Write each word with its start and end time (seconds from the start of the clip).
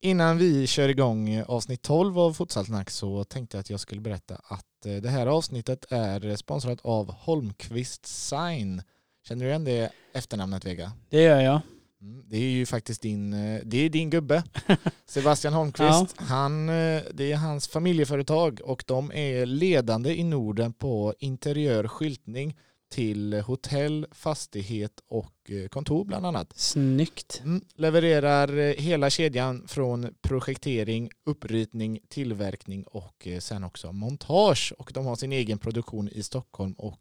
Innan 0.00 0.38
vi 0.38 0.66
kör 0.66 0.88
igång 0.88 1.42
avsnitt 1.46 1.82
12 1.82 2.18
av 2.18 2.32
Futsalsnack 2.32 2.90
så 2.90 3.24
tänkte 3.24 3.56
jag 3.56 3.60
att 3.60 3.70
jag 3.70 3.80
skulle 3.80 4.00
berätta 4.00 4.34
att 4.34 4.86
eh, 4.86 4.96
det 4.96 5.08
här 5.08 5.26
avsnittet 5.26 5.92
är 5.92 6.36
sponsrat 6.36 6.78
av 6.82 7.12
Holmqvist 7.12 8.06
Sign. 8.06 8.82
Känner 9.28 9.44
du 9.44 9.48
igen 9.48 9.64
det 9.64 9.90
efternamnet 10.14 10.64
Vega? 10.64 10.92
Det 11.08 11.22
gör 11.22 11.40
jag. 11.40 11.60
Mm, 12.00 12.24
det 12.26 12.36
är 12.36 12.50
ju 12.50 12.66
faktiskt 12.66 13.02
din, 13.02 13.32
eh, 13.32 13.60
det 13.64 13.76
är 13.76 13.88
din 13.88 14.10
gubbe, 14.10 14.42
Sebastian 15.06 15.54
Holmqvist. 15.54 16.14
Ja. 16.18 16.24
Han, 16.24 16.68
eh, 16.68 17.02
det 17.14 17.32
är 17.32 17.36
hans 17.36 17.68
familjeföretag 17.68 18.60
och 18.64 18.84
de 18.86 19.12
är 19.12 19.46
ledande 19.46 20.14
i 20.14 20.24
Norden 20.24 20.72
på 20.72 21.14
interiör 21.18 21.88
skyltning 21.88 22.56
till 22.88 23.34
hotell, 23.34 24.06
fastighet 24.10 24.92
och 25.08 25.34
eh, 25.48 25.68
kontor 25.68 26.04
bland 26.04 26.26
annat. 26.26 26.52
Snyggt. 26.56 27.40
Mm, 27.44 27.64
levererar 27.74 28.58
eh, 28.58 28.74
hela 28.74 29.10
kedjan 29.10 29.64
från 29.68 30.14
projektering, 30.20 31.10
uppritning, 31.24 32.00
tillverkning 32.08 32.84
och 32.84 33.26
eh, 33.26 33.38
sen 33.38 33.64
också 33.64 33.92
montage. 33.92 34.72
Och 34.78 34.90
de 34.94 35.06
har 35.06 35.16
sin 35.16 35.32
egen 35.32 35.58
produktion 35.58 36.08
i 36.08 36.22
Stockholm. 36.22 36.72
Och 36.72 37.00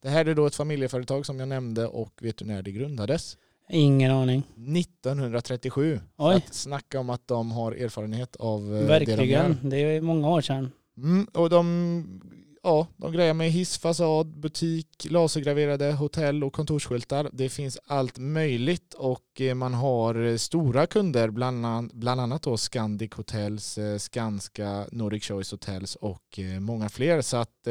det 0.00 0.08
här 0.08 0.26
är 0.26 0.34
då 0.34 0.46
ett 0.46 0.54
familjeföretag 0.54 1.26
som 1.26 1.40
jag 1.40 1.48
nämnde 1.48 1.86
och 1.86 2.12
vet 2.20 2.36
du 2.36 2.44
när 2.44 2.62
det 2.62 2.72
grundades? 2.72 3.36
Ingen 3.70 4.10
aning. 4.10 4.42
1937. 4.76 6.00
Oj. 6.16 6.34
Att 6.36 6.54
snacka 6.54 7.00
om 7.00 7.10
att 7.10 7.28
de 7.28 7.50
har 7.50 7.72
erfarenhet 7.72 8.36
av 8.36 8.68
Verkligen. 8.70 9.18
det 9.18 9.24
de 9.24 9.30
gör. 9.30 9.56
Det 9.62 9.76
är 9.76 10.00
många 10.00 10.28
år 10.28 10.40
sedan. 10.40 10.72
Mm, 10.96 11.26
och 11.32 11.50
de 11.50 12.20
ja, 12.68 12.86
de 12.96 13.12
grejer 13.12 13.34
med 13.34 13.50
hissfasad, 13.50 14.26
butik, 14.26 15.06
lasergraverade 15.10 15.92
hotell 15.92 16.44
och 16.44 16.52
kontorsskyltar. 16.52 17.30
Det 17.32 17.48
finns 17.48 17.78
allt 17.86 18.18
möjligt 18.18 18.94
och 18.94 19.40
eh, 19.40 19.54
man 19.54 19.74
har 19.74 20.24
eh, 20.24 20.36
stora 20.36 20.86
kunder, 20.86 21.30
bland 21.30 21.66
annat, 21.66 21.92
bland 21.92 22.20
annat 22.20 22.42
då 22.42 22.56
Scandic 22.56 23.14
Hotels, 23.14 23.78
eh, 23.78 23.98
Skanska, 23.98 24.86
Nordic 24.92 25.24
Choice 25.24 25.50
Hotels 25.50 25.96
och 25.96 26.38
många 26.60 26.88
fler. 26.88 27.20
Så 27.20 27.36
att 27.36 27.68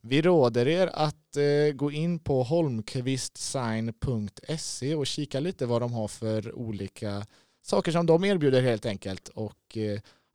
vi 0.00 0.22
råder 0.22 0.68
er 0.68 0.90
att 0.92 1.36
gå 1.74 1.90
in 1.90 2.18
på 2.18 2.42
holmqvistsign.se 2.42 4.94
och 4.94 5.06
kika 5.06 5.40
lite 5.40 5.66
vad 5.66 5.82
de 5.82 5.92
har 5.92 6.08
för 6.08 6.54
olika 6.54 7.26
saker 7.62 7.92
som 7.92 8.06
de 8.06 8.24
erbjuder 8.24 8.62
helt 8.62 8.86
enkelt. 8.86 9.28
Och 9.28 9.78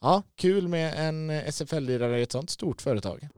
ja, 0.02 0.24
kul 0.36 0.68
med 0.68 1.08
en 1.08 1.32
SFL-lirare 1.52 2.20
i 2.20 2.24
ett 2.24 2.32
sånt 2.32 2.50
stort 2.50 2.82
företag. 2.82 3.30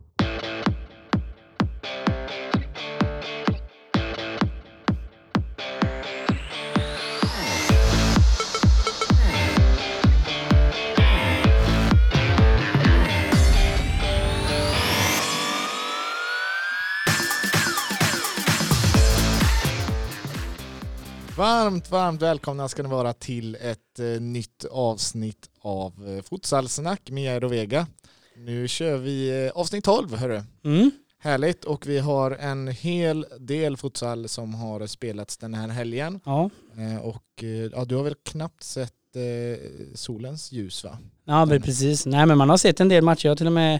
Varmt, 21.37 21.91
varmt 21.91 22.21
välkomna 22.21 22.67
ska 22.67 22.83
ni 22.83 22.89
vara 22.89 23.13
till 23.13 23.55
ett 23.55 23.99
eh, 23.99 24.21
nytt 24.21 24.65
avsnitt 24.71 25.49
av 25.61 26.07
eh, 26.07 26.23
Futsalsnack 26.23 27.09
med 27.09 27.23
Jair 27.23 27.43
och 27.43 27.53
Vega. 27.53 27.87
Nu 28.35 28.67
kör 28.67 28.97
vi 28.97 29.45
eh, 29.45 29.51
avsnitt 29.51 29.83
12, 29.83 30.15
hörru. 30.15 30.41
Mm. 30.63 30.91
Härligt 31.19 31.65
och 31.65 31.87
vi 31.87 31.99
har 31.99 32.31
en 32.31 32.67
hel 32.67 33.25
del 33.39 33.77
futsal 33.77 34.27
som 34.27 34.53
har 34.53 34.87
spelats 34.87 35.37
den 35.37 35.53
här 35.53 35.67
helgen. 35.67 36.19
Ja. 36.25 36.49
Eh, 36.77 37.05
och 37.05 37.43
eh, 37.43 37.49
ja, 37.49 37.85
du 37.85 37.95
har 37.95 38.03
väl 38.03 38.15
knappt 38.23 38.63
sett 38.63 39.15
eh, 39.15 39.65
solens 39.95 40.51
ljus 40.51 40.83
va? 40.83 40.97
Ja 41.25 41.45
men 41.45 41.61
precis. 41.61 42.05
Nej 42.05 42.25
men 42.25 42.37
man 42.37 42.49
har 42.49 42.57
sett 42.57 42.79
en 42.79 42.89
del 42.89 43.03
matcher. 43.03 43.25
Jag 43.25 43.31
har 43.31 43.37
till 43.37 43.47
och 43.47 43.53
med 43.53 43.79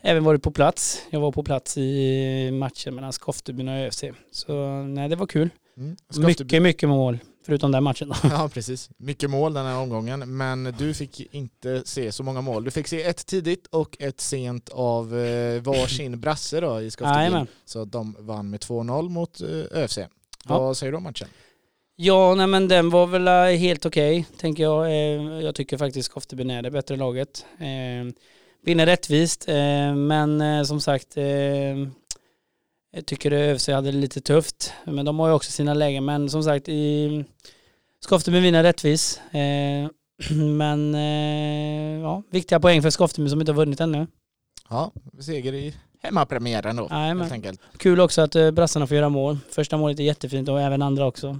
även 0.00 0.24
varit 0.24 0.42
på 0.42 0.50
plats. 0.50 1.02
Jag 1.10 1.20
var 1.20 1.32
på 1.32 1.42
plats 1.42 1.78
i 1.78 2.50
matchen 2.52 2.94
mellan 2.94 3.12
Skoftebyn 3.12 3.68
och 3.68 3.74
ÖFC. 3.74 4.04
Så 4.32 4.82
nej 4.82 5.08
det 5.08 5.16
var 5.16 5.26
kul. 5.26 5.50
Mm. 5.80 5.96
Mycket, 6.16 6.62
mycket 6.62 6.88
mål. 6.88 7.18
Förutom 7.46 7.72
den 7.72 7.84
matchen 7.84 8.08
då. 8.08 8.14
Ja, 8.28 8.50
precis. 8.52 8.90
Mycket 8.96 9.30
mål 9.30 9.54
den 9.54 9.66
här 9.66 9.78
omgången, 9.78 10.36
men 10.36 10.74
du 10.78 10.94
fick 10.94 11.34
inte 11.34 11.82
se 11.84 12.12
så 12.12 12.22
många 12.22 12.40
mål. 12.40 12.64
Du 12.64 12.70
fick 12.70 12.88
se 12.88 13.02
ett 13.02 13.26
tidigt 13.26 13.66
och 13.66 13.96
ett 14.00 14.20
sent 14.20 14.68
av 14.68 15.18
eh, 15.18 15.62
varsin 15.62 16.20
brasse 16.20 16.60
då 16.60 16.80
i 16.80 16.90
Skoftebyn. 16.90 17.46
Så 17.64 17.84
de 17.84 18.16
vann 18.18 18.50
med 18.50 18.60
2-0 18.60 19.08
mot 19.08 19.40
eh, 19.40 19.48
ÖFC. 19.48 19.98
Vad 20.44 20.68
ja. 20.68 20.74
säger 20.74 20.92
du 20.92 20.96
om 20.96 21.02
matchen? 21.02 21.28
Ja, 21.96 22.34
nej 22.34 22.46
men 22.46 22.68
den 22.68 22.90
var 22.90 23.06
väl 23.06 23.28
eh, 23.28 23.58
helt 23.58 23.86
okej, 23.86 24.20
okay, 24.20 24.36
tänker 24.38 24.62
jag. 24.62 24.86
Eh, 24.86 25.44
jag 25.44 25.54
tycker 25.54 25.76
faktiskt 25.76 26.06
Skoftebyn 26.06 26.50
är 26.50 26.62
det 26.62 26.70
bättre 26.70 26.96
laget. 26.96 27.46
Eh, 27.58 28.14
vinner 28.64 28.86
rättvist, 28.86 29.48
eh, 29.48 29.94
men 29.94 30.40
eh, 30.40 30.62
som 30.62 30.80
sagt 30.80 31.16
jag 32.92 33.06
tycker 33.06 33.32
ÖFC 33.32 33.68
hade 33.68 33.90
det 33.90 33.98
lite 33.98 34.20
tufft, 34.20 34.72
men 34.84 35.04
de 35.04 35.18
har 35.18 35.28
ju 35.28 35.34
också 35.34 35.52
sina 35.52 35.74
lägen. 35.74 36.04
Men 36.04 36.30
som 36.30 36.42
sagt, 36.42 36.68
i 36.68 37.24
Skofteby 38.00 38.40
vinner 38.40 38.62
rättvis. 38.62 39.20
Eh, 39.30 39.90
men 40.36 40.94
eh, 40.94 42.02
ja, 42.02 42.22
viktiga 42.30 42.60
poäng 42.60 42.82
för 42.82 42.90
Skofteby 42.90 43.28
som 43.28 43.40
inte 43.40 43.52
har 43.52 43.56
vunnit 43.56 43.80
ännu. 43.80 44.06
Ja, 44.68 44.92
seger 45.20 45.52
i 45.52 45.74
hemmapremiären 46.02 46.76
då, 46.76 46.88
helt 46.88 47.32
enkelt. 47.32 47.60
Kul 47.76 48.00
också 48.00 48.22
att 48.22 48.36
eh, 48.36 48.50
brassarna 48.50 48.86
får 48.86 48.96
göra 48.96 49.08
mål. 49.08 49.38
Första 49.50 49.76
målet 49.76 49.98
är 49.98 50.04
jättefint 50.04 50.48
och 50.48 50.60
även 50.60 50.82
andra 50.82 51.06
också. 51.06 51.38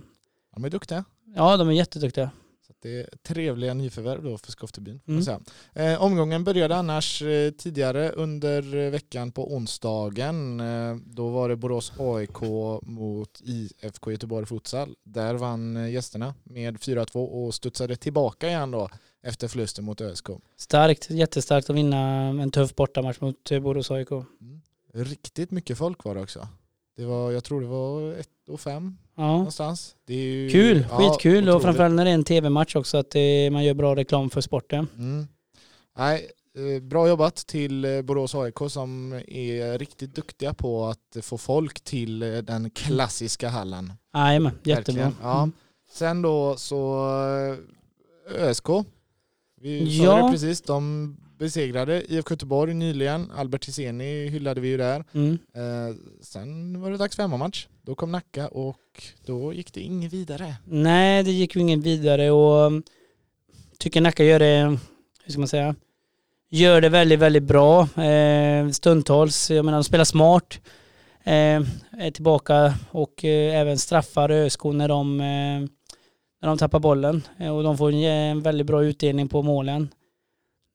De 0.55 0.65
är 0.65 0.71
duktiga. 0.71 1.05
Ja, 1.37 1.57
de 1.57 1.69
är 1.69 1.73
jätteduktiga. 1.73 2.31
Det 2.83 3.01
är 3.01 3.09
trevliga 3.23 3.75
nyförvärv 3.75 4.23
då 4.23 4.39
för 4.39 4.53
Skoftebyn. 4.53 5.01
Mm. 5.07 5.43
Eh, 5.73 6.03
omgången 6.03 6.45
började 6.45 6.77
annars 6.77 7.23
eh, 7.23 7.51
tidigare 7.51 8.11
under 8.11 8.77
eh, 8.77 8.91
veckan 8.91 9.33
på 9.33 9.55
onsdagen. 9.55 10.61
Eh, 10.61 10.97
då 11.07 11.29
var 11.29 11.49
det 11.49 11.57
Borås 11.57 11.93
AIK 11.99 12.41
mot 12.83 13.41
IFK 13.45 14.11
Göteborg 14.11 14.47
Futsal. 14.47 14.95
Där 15.03 15.35
vann 15.35 15.77
eh, 15.77 15.91
gästerna 15.91 16.35
med 16.43 16.77
4-2 16.77 17.27
och 17.27 17.55
studsade 17.55 17.97
tillbaka 17.97 18.49
igen 18.49 18.71
då 18.71 18.89
efter 19.23 19.49
förlusten 19.49 19.85
mot 19.85 20.01
ÖSK. 20.01 20.29
Starkt, 20.57 21.11
jättestarkt 21.11 21.71
att 21.71 21.77
vinna 21.77 22.29
en 22.29 22.51
tuff 22.51 22.75
bortamatch 22.75 23.21
mot 23.21 23.51
eh, 23.51 23.61
Borås 23.61 23.91
AIK. 23.91 24.11
Mm. 24.11 24.61
Riktigt 24.93 25.51
mycket 25.51 25.79
folk 25.79 26.05
var 26.05 26.15
det 26.15 26.21
också. 26.21 26.49
Det 26.97 27.05
var, 27.05 27.31
jag 27.31 27.45
tror 27.45 27.61
det 27.61 27.67
var 27.67 28.13
1 28.13 28.29
och 28.49 28.61
5 28.61 28.97
ja. 29.21 29.37
någonstans. 29.37 29.95
Det 30.07 30.15
är 30.15 30.25
ju, 30.25 30.51
Kul, 30.51 30.87
ja, 30.91 30.97
skitkul 30.97 31.33
otroligt. 31.37 31.55
och 31.55 31.63
framförallt 31.63 31.95
när 31.95 32.05
det 32.05 32.11
är 32.11 32.15
en 32.15 32.25
tv-match 32.25 32.77
också 32.77 32.97
att 32.97 33.11
det, 33.11 33.51
man 33.53 33.65
gör 33.65 33.75
bra 33.75 33.97
reklam 33.97 34.31
för 34.31 34.41
sporten. 34.41 34.87
Mm. 34.99 35.27
Nej, 35.99 36.29
eh, 36.57 36.83
bra 36.83 37.09
jobbat 37.09 37.37
till 37.37 37.85
eh, 37.85 38.03
Borås 38.03 38.35
AIK 38.35 38.59
som 38.69 39.13
är 39.13 39.79
riktigt 39.79 40.15
duktiga 40.15 40.55
på 40.55 40.87
att 40.87 41.25
få 41.25 41.39
folk 41.39 41.81
till 41.81 42.23
eh, 42.23 42.39
den 42.39 42.71
klassiska 42.71 43.49
hallen. 43.49 43.93
Jajamän, 44.15 44.59
jättebra. 44.63 45.13
Ja. 45.23 45.39
Mm. 45.39 45.53
Sen 45.93 46.23
då 46.23 46.57
så 46.57 47.07
ÖSK. 48.35 48.69
Vi 49.61 49.99
sa 49.99 50.05
ja. 50.05 50.27
det 50.27 50.33
precis, 50.33 50.63
de 50.63 51.17
besegrade 51.41 52.03
IFK 52.13 52.33
Göteborg 52.33 52.75
nyligen. 52.75 53.31
Albert 53.31 53.69
Hiseni 53.69 54.29
hyllade 54.29 54.61
vi 54.61 54.69
ju 54.69 54.77
där. 54.77 55.05
Mm. 55.15 55.39
Eh, 55.55 55.97
sen 56.21 56.81
var 56.81 56.91
det 56.91 56.97
dags 56.97 57.17
för 57.17 57.23
hemmamatch. 57.23 57.67
Då 57.83 57.95
kom 57.95 58.13
Nacka 58.13 58.49
och 58.49 59.03
då 59.27 59.53
gick 59.53 59.75
det 59.75 59.81
inget 59.81 60.13
vidare. 60.13 60.57
Nej, 60.65 61.23
det 61.23 61.31
gick 61.31 61.57
ju 61.57 61.61
inget 61.61 61.79
vidare 61.79 62.31
och 62.31 62.67
mm, 62.67 62.83
tycker 63.79 64.01
Nacka 64.01 64.25
gör 64.25 64.39
det, 64.39 64.79
hur 65.25 65.33
ska 65.33 65.39
man 65.39 65.49
säga, 65.49 65.75
gör 66.51 66.81
det 66.81 66.89
väldigt, 66.89 67.19
väldigt 67.19 67.43
bra. 67.43 68.03
Eh, 68.03 68.69
stundtals, 68.71 69.51
jag 69.51 69.65
menar 69.65 69.79
de 69.79 69.85
spelar 69.85 70.05
smart. 70.05 70.61
Eh, 71.25 71.61
är 71.99 72.11
tillbaka 72.11 72.75
och 72.91 73.25
eh, 73.25 73.61
även 73.61 73.79
straffar 73.79 74.31
ÖSK 74.31 74.65
när 74.65 74.89
de, 74.89 75.21
eh, 75.21 75.71
när 76.41 76.49
de 76.49 76.59
tappar 76.59 76.79
bollen. 76.79 77.23
Eh, 77.39 77.57
och 77.57 77.63
de 77.63 77.79
får 77.79 77.93
en 77.93 78.43
väldigt 78.43 78.67
bra 78.67 78.85
utdelning 78.85 79.29
på 79.29 79.43
målen. 79.43 79.89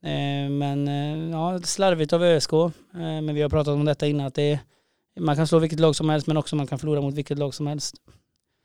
Eh, 0.06 0.50
men 0.50 0.88
eh, 0.88 1.30
ja, 1.32 1.60
slarvigt 1.62 2.14
av 2.14 2.24
ÖSK. 2.24 2.54
Eh, 2.54 2.72
men 2.94 3.36
vi 3.36 3.42
har 3.42 3.50
pratat 3.50 3.74
om 3.74 3.86
detta 3.86 4.08
innan 4.08 4.26
att 4.26 4.36
det 4.36 4.52
är, 4.52 4.60
man 5.20 5.36
kan 5.36 5.48
slå 5.48 5.60
vilket 5.60 5.80
lag 5.80 5.96
som 5.96 6.10
helst 6.10 6.28
men 6.28 6.38
också 6.38 6.56
man 6.56 6.68
kan 6.68 6.80
förlora 6.80 7.02
mot 7.02 7.14
vilket 7.14 7.38
lag 7.38 7.54
som 7.54 7.68
helst. 7.68 7.96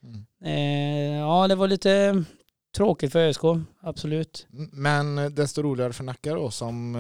Mm. 0.03 1.19
Ja, 1.19 1.49
det 1.49 1.55
var 1.55 1.69
lite 1.69 2.25
tråkigt 2.77 3.13
för 3.13 3.19
ÖSK, 3.19 3.43
absolut. 3.81 4.47
Men 4.73 5.35
desto 5.35 5.63
roligare 5.63 5.93
för 5.93 6.05
Nacka 6.05 6.35
då 6.35 6.51
som 6.51 6.97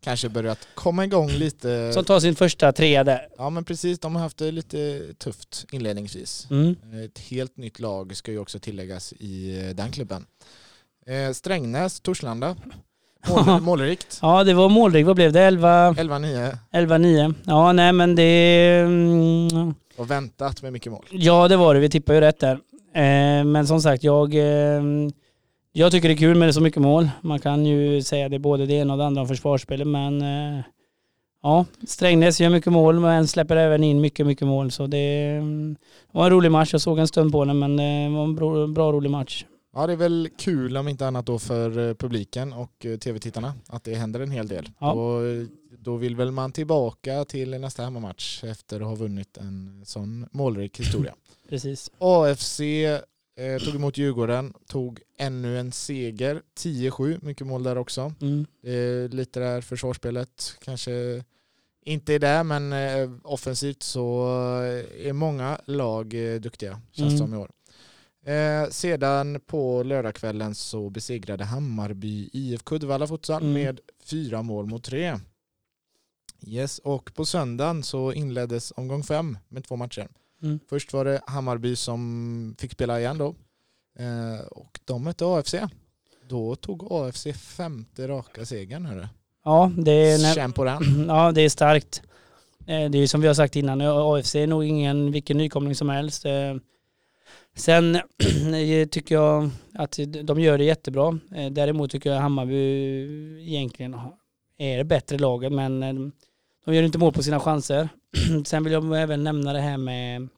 kanske 0.00 0.28
börjat 0.28 0.68
komma 0.74 1.04
igång 1.04 1.28
lite. 1.28 1.92
Som 1.92 2.04
tar 2.04 2.20
sin 2.20 2.34
första 2.34 2.72
trea 2.72 3.04
där. 3.04 3.28
Ja 3.38 3.50
men 3.50 3.64
precis, 3.64 3.98
de 3.98 4.14
har 4.14 4.22
haft 4.22 4.36
det 4.36 4.50
lite 4.50 5.00
tufft 5.18 5.66
inledningsvis. 5.72 6.46
Mm. 6.50 6.76
Ett 7.04 7.18
helt 7.18 7.56
nytt 7.56 7.80
lag 7.80 8.16
ska 8.16 8.32
ju 8.32 8.38
också 8.38 8.58
tilläggas 8.58 9.12
i 9.12 9.72
den 9.76 9.92
klubben. 9.92 10.26
Strängnäs, 11.32 12.00
Torslanda 12.00 12.56
Mål, 13.28 13.60
målrikt. 13.60 14.18
ja, 14.22 14.44
det 14.44 14.54
var 14.54 14.68
målrikt. 14.68 15.06
Vad 15.06 15.16
blev 15.16 15.32
det? 15.32 15.40
11? 15.40 15.92
11-9. 15.92 16.56
11-9. 16.72 17.34
Ja, 17.46 17.72
nej 17.72 17.92
men 17.92 18.14
det... 18.14 18.78
Mm, 18.86 19.74
och 19.96 20.10
väntat 20.10 20.62
med 20.62 20.72
mycket 20.72 20.92
mål. 20.92 21.04
Ja, 21.10 21.48
det 21.48 21.56
var 21.56 21.74
det. 21.74 21.80
Vi 21.80 21.90
tippade 21.90 22.18
ju 22.18 22.20
rätt 22.20 22.40
där. 22.40 22.52
Eh, 22.94 23.44
men 23.44 23.66
som 23.66 23.80
sagt, 23.82 24.04
jag... 24.04 24.34
Eh, 24.34 24.82
Jag 25.74 25.92
tycker 25.92 26.08
det 26.08 26.14
är 26.14 26.16
kul 26.16 26.36
med 26.36 26.48
det 26.48 26.52
så 26.52 26.60
mycket 26.60 26.82
mål. 26.82 27.10
Man 27.20 27.38
kan 27.38 27.66
ju 27.66 28.02
säga 28.02 28.28
det 28.28 28.38
både 28.38 28.66
det 28.66 28.74
ena 28.74 28.92
och 28.92 28.98
det 28.98 29.06
andra 29.06 29.22
om 29.22 29.28
försvarsspelet 29.28 29.86
men 29.86 30.22
eh, 30.22 30.64
ja, 31.42 31.64
Strängnäs 31.86 32.40
gör 32.40 32.50
mycket 32.50 32.72
mål 32.72 33.00
men 33.00 33.28
släpper 33.28 33.56
även 33.56 33.84
in 33.84 34.00
mycket, 34.00 34.26
mycket 34.26 34.46
mål. 34.46 34.70
Så 34.70 34.86
det, 34.86 35.36
mm, 35.38 35.76
var 36.12 36.24
en 36.24 36.30
rolig 36.30 36.50
match. 36.50 36.72
Jag 36.72 36.80
såg 36.80 36.98
en 36.98 37.08
stund 37.08 37.32
på 37.32 37.44
den 37.44 37.58
men 37.58 37.76
det 37.76 38.08
var 38.16 38.24
en 38.24 38.34
bra, 38.34 38.66
bra 38.66 38.92
rolig 38.92 39.10
match. 39.10 39.44
Ja 39.74 39.86
det 39.86 39.92
är 39.92 39.96
väl 39.96 40.28
kul 40.38 40.76
om 40.76 40.88
inte 40.88 41.06
annat 41.06 41.26
då 41.26 41.38
för 41.38 41.88
eh, 41.88 41.94
publiken 41.94 42.52
och 42.52 42.86
eh, 42.86 42.98
tv-tittarna 42.98 43.54
att 43.66 43.84
det 43.84 43.94
händer 43.94 44.20
en 44.20 44.30
hel 44.30 44.48
del. 44.48 44.70
Ja. 44.78 44.92
Och 44.92 45.22
då 45.78 45.96
vill 45.96 46.16
väl 46.16 46.30
man 46.30 46.52
tillbaka 46.52 47.24
till 47.24 47.60
nästa 47.60 47.82
hemmamatch 47.82 48.44
efter 48.44 48.80
att 48.80 48.86
ha 48.86 48.94
vunnit 48.94 49.36
en 49.36 49.82
sån 49.86 50.28
målrik 50.32 50.80
historia. 50.80 51.14
Precis. 51.48 51.90
AFC 51.98 52.60
eh, 52.60 53.58
tog 53.64 53.74
emot 53.74 53.98
Djurgården, 53.98 54.54
tog 54.66 55.00
ännu 55.18 55.58
en 55.58 55.72
seger, 55.72 56.42
10-7, 56.58 57.24
mycket 57.24 57.46
mål 57.46 57.62
där 57.62 57.78
också. 57.78 58.12
Mm. 58.20 58.46
Eh, 58.62 59.10
lite 59.10 59.40
där 59.40 59.60
försvarsspelet 59.60 60.56
kanske 60.64 61.24
inte 61.84 62.14
är 62.14 62.18
där 62.18 62.44
men 62.44 62.72
eh, 62.72 63.10
offensivt 63.24 63.82
så 63.82 64.26
är 64.98 65.12
många 65.12 65.60
lag 65.64 66.14
eh, 66.14 66.40
duktiga 66.40 66.80
känns 66.92 67.12
det 67.12 67.16
mm. 67.16 67.18
som 67.18 67.34
i 67.34 67.36
år. 67.36 67.50
Eh, 68.24 68.70
sedan 68.70 69.40
på 69.46 69.82
lördagskvällen 69.82 70.54
så 70.54 70.90
besegrade 70.90 71.44
Hammarby 71.44 72.30
IFK 72.32 72.74
Uddevalla 72.74 73.06
futsal 73.06 73.42
mm. 73.42 73.52
med 73.52 73.80
fyra 74.04 74.42
mål 74.42 74.66
mot 74.66 74.84
tre. 74.84 75.18
Yes, 76.46 76.78
och 76.78 77.14
på 77.14 77.24
söndagen 77.24 77.82
så 77.82 78.12
inleddes 78.12 78.72
omgång 78.76 79.02
fem 79.02 79.38
med 79.48 79.64
två 79.64 79.76
matcher. 79.76 80.08
Mm. 80.42 80.60
Först 80.68 80.92
var 80.92 81.04
det 81.04 81.20
Hammarby 81.26 81.76
som 81.76 82.56
fick 82.58 82.72
spela 82.72 83.00
igen 83.00 83.18
då. 83.18 83.34
Eh, 83.98 84.46
och 84.46 84.80
de 84.84 85.04
mötte 85.04 85.26
AFC. 85.26 85.54
Då 86.28 86.56
tog 86.56 86.92
AFC 86.92 87.26
femte 87.36 88.08
raka 88.08 88.46
segern. 88.46 88.86
Hörru. 88.86 89.06
Ja, 89.44 89.72
det 89.76 89.92
är... 89.92 90.34
Känn 90.34 90.52
på 90.52 90.64
den. 90.64 91.04
Ja, 91.08 91.32
det 91.32 91.42
är 91.42 91.48
starkt. 91.48 92.02
Eh, 92.66 92.90
det 92.90 92.98
är 92.98 93.06
som 93.06 93.20
vi 93.20 93.26
har 93.26 93.34
sagt 93.34 93.56
innan, 93.56 93.80
AFC 93.80 94.34
är 94.34 94.46
nog 94.46 94.64
ingen 94.64 95.12
vilken 95.12 95.38
nykomling 95.38 95.74
som 95.74 95.88
helst. 95.88 96.24
Eh, 97.54 97.58
sen 97.58 98.00
tycker 98.90 99.14
jag 99.14 99.50
att 99.74 99.98
de 100.24 100.40
gör 100.40 100.58
det 100.58 100.64
jättebra. 100.64 101.18
Eh, 101.34 101.50
däremot 101.50 101.90
tycker 101.90 102.12
jag 102.12 102.20
Hammarby 102.20 103.48
egentligen 103.48 103.96
är 104.58 104.78
det 104.78 104.84
bättre 104.84 105.18
laget, 105.18 105.52
men 105.52 105.80
de 106.64 106.74
gör 106.74 106.82
inte 106.82 106.98
mål 106.98 107.12
på 107.12 107.22
sina 107.22 107.40
chanser. 107.40 107.88
Sen 108.44 108.64
vill 108.64 108.72
jag 108.72 109.02
även 109.02 109.24
nämna 109.24 109.52
det 109.52 109.60
här 109.60 109.76
med 109.76 110.28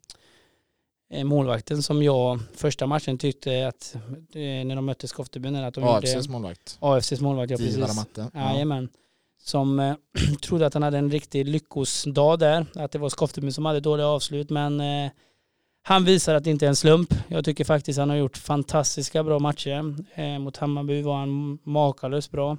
eh, 1.10 1.24
målvakten 1.24 1.82
som 1.82 2.02
jag 2.02 2.40
första 2.54 2.86
matchen 2.86 3.18
tyckte 3.18 3.68
att 3.68 3.94
eh, 4.32 4.40
när 4.40 4.76
de 4.76 4.84
mötte 4.84 5.08
Skoftebyn 5.08 5.56
att 5.56 5.74
de 5.74 5.84
AFCs 5.84 6.14
gjorde, 6.14 6.28
målvakt. 6.28 6.78
AFCs 6.80 7.20
målvakt, 7.20 7.50
ja 7.50 7.56
precis. 7.56 7.96
Matte. 7.96 8.30
Jajamän. 8.34 8.88
Som 9.42 9.80
eh, 9.80 9.94
trodde 10.42 10.66
att 10.66 10.74
han 10.74 10.82
hade 10.82 10.98
en 10.98 11.10
riktig 11.10 11.48
lyckosdag 11.48 12.38
där. 12.38 12.66
Att 12.74 12.92
det 12.92 12.98
var 12.98 13.08
Skoftebyn 13.08 13.52
som 13.52 13.64
hade 13.64 13.80
dåliga 13.80 14.06
avslut 14.06 14.50
men 14.50 14.80
eh, 14.80 15.10
han 15.86 16.04
visar 16.04 16.34
att 16.34 16.44
det 16.44 16.50
inte 16.50 16.66
är 16.66 16.68
en 16.68 16.76
slump. 16.76 17.14
Jag 17.28 17.44
tycker 17.44 17.64
faktiskt 17.64 17.98
han 17.98 18.10
har 18.10 18.16
gjort 18.16 18.36
fantastiska 18.36 19.24
bra 19.24 19.38
matcher. 19.38 19.94
Eh, 20.14 20.38
mot 20.38 20.56
Hammarby 20.56 21.02
var 21.02 21.18
han 21.18 21.58
makalöst 21.62 22.30
bra. 22.30 22.56